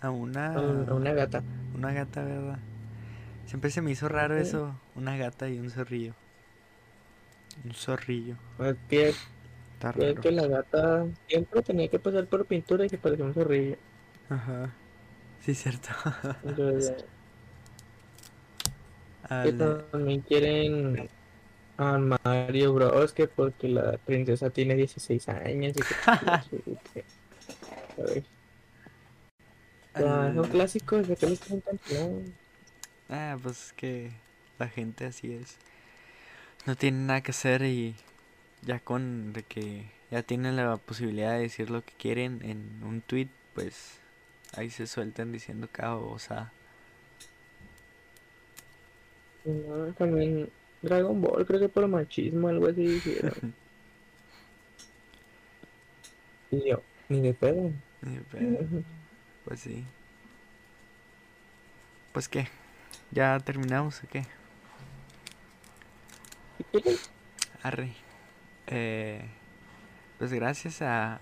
A 0.00 0.10
una. 0.10 0.54
A, 0.54 0.60
un- 0.60 0.88
a 0.88 0.94
una 0.94 1.12
gata. 1.14 1.42
Una 1.76 1.92
gata, 1.92 2.24
¿verdad? 2.24 2.58
Siempre 3.54 3.70
se 3.70 3.82
me 3.82 3.92
hizo 3.92 4.08
raro 4.08 4.36
eso. 4.36 4.74
Una 4.96 5.16
gata 5.16 5.48
y 5.48 5.60
un 5.60 5.70
zorrillo. 5.70 6.12
Un 7.64 7.72
zorrillo. 7.72 8.34
Que, 8.88 9.10
Está 9.74 9.90
es 9.96 10.18
que 10.18 10.32
la 10.32 10.48
gata 10.48 11.06
siempre 11.28 11.62
tenía 11.62 11.86
que 11.86 12.00
pasar 12.00 12.26
por 12.26 12.46
pintura 12.46 12.84
y 12.84 12.88
que 12.88 12.98
parecía 12.98 13.24
un 13.24 13.32
zorrillo. 13.32 13.76
Ajá. 14.28 14.72
Sí, 15.44 15.54
cierto. 15.54 15.90
Entonces, 16.44 17.04
que 19.44 19.52
también 19.52 20.20
quieren 20.22 21.08
a 21.76 21.98
Mario 22.24 22.74
Bros. 22.74 23.12
que 23.12 23.28
porque 23.28 23.68
la 23.68 23.98
princesa 23.98 24.50
tiene 24.50 24.74
16 24.74 25.28
años 25.28 25.76
y 25.76 25.80
que... 25.80 27.04
al- 29.94 30.34
son 30.34 30.48
clásicos 30.50 31.06
de 31.06 31.14
que 31.14 31.26
les 31.28 31.40
no. 31.48 32.43
Ah, 33.16 33.38
pues 33.40 33.66
es 33.66 33.72
que 33.74 34.10
la 34.58 34.66
gente 34.68 35.06
así 35.06 35.32
es. 35.32 35.56
No 36.66 36.74
tiene 36.74 36.98
nada 36.98 37.20
que 37.20 37.30
hacer 37.30 37.62
y 37.62 37.94
ya 38.62 38.80
con 38.80 39.32
de 39.32 39.44
que 39.44 39.84
ya 40.10 40.24
tienen 40.24 40.56
la 40.56 40.76
posibilidad 40.78 41.34
de 41.34 41.42
decir 41.42 41.70
lo 41.70 41.84
que 41.84 41.92
quieren 41.92 42.40
en 42.42 42.82
un 42.82 43.02
tweet, 43.02 43.28
pues 43.54 44.00
ahí 44.56 44.68
se 44.68 44.88
sueltan 44.88 45.30
diciendo 45.30 45.68
cada 45.70 45.94
babosada. 45.94 46.50
No, 49.44 49.92
también 49.92 50.48
Dragon 50.82 51.20
Ball, 51.20 51.46
creo 51.46 51.60
que 51.60 51.68
por 51.68 51.86
machismo, 51.86 52.48
algo 52.48 52.66
así 52.66 52.82
dijeron. 52.84 53.54
Y 56.50 56.68
yo, 56.68 56.82
ni 57.08 57.20
de 57.20 57.34
pedo. 57.34 57.70
Ni 58.02 58.18
pedo, 58.18 58.58
Pues 59.44 59.60
sí. 59.60 59.84
Pues 62.12 62.28
qué, 62.28 62.46
ya 63.14 63.38
terminamos 63.40 64.02
o 64.02 64.08
qué? 64.08 64.26
Arre. 67.62 67.92
Eh, 68.66 69.24
pues 70.18 70.32
gracias 70.32 70.82
a, 70.82 71.20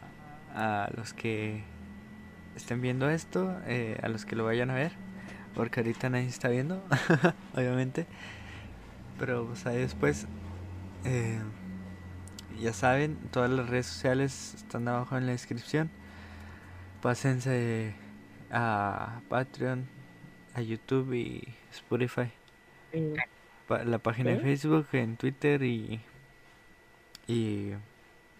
a 0.54 0.90
los 0.96 1.12
que 1.12 1.62
estén 2.56 2.80
viendo 2.80 3.08
esto, 3.10 3.60
eh, 3.66 3.98
a 4.02 4.08
los 4.08 4.24
que 4.24 4.36
lo 4.36 4.44
vayan 4.44 4.70
a 4.70 4.74
ver, 4.74 4.92
porque 5.54 5.80
ahorita 5.80 6.08
nadie 6.10 6.26
está 6.26 6.48
viendo, 6.48 6.82
obviamente. 7.54 8.06
Pero 9.18 9.46
pues 9.46 9.66
ahí 9.66 9.78
después, 9.78 10.26
eh, 11.04 11.38
ya 12.60 12.72
saben, 12.72 13.16
todas 13.30 13.50
las 13.50 13.68
redes 13.68 13.86
sociales 13.86 14.54
están 14.56 14.88
abajo 14.88 15.16
en 15.16 15.26
la 15.26 15.32
descripción. 15.32 15.90
Pásense 17.02 17.94
a 18.50 19.20
Patreon, 19.28 19.86
a 20.54 20.60
YouTube 20.60 21.12
y 21.14 21.42
Spotify 21.72 22.30
pa- 23.66 23.84
la 23.84 23.98
página 23.98 24.30
de. 24.30 24.40
Facebook, 24.40 24.86
en 24.92 25.16
Twitter 25.16 25.62
y, 25.62 26.00
y 27.26 27.72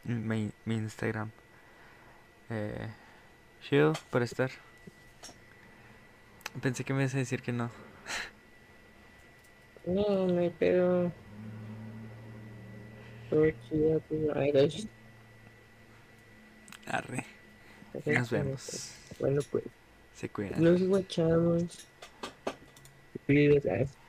mi, 0.04 0.50
mi 0.64 0.74
Instagram. 0.74 1.30
Eh, 2.50 2.88
chido 3.62 3.94
por 4.10 4.22
estar. 4.22 4.50
Pensé 6.60 6.84
que 6.84 6.92
me 6.92 7.00
ibas 7.02 7.14
a 7.14 7.18
decir 7.18 7.40
que 7.40 7.52
no. 7.52 7.70
no, 9.86 10.26
no 10.26 10.38
hay 10.40 10.50
pedo. 10.50 11.10
Todo 13.30 13.46
chido, 13.70 14.00
pues, 14.08 14.20
Arre. 16.86 17.24
ay, 18.04 18.14
Nos 18.18 18.30
vemos. 18.30 18.94
Bueno, 19.18 19.40
pues, 19.50 19.64
Se 20.14 20.28
cuidan. 20.28 20.62
nos 20.62 20.82
guachamos. 20.82 21.86
Te 23.26 23.34
cuidas, 23.34 23.66
ay. 23.66 24.01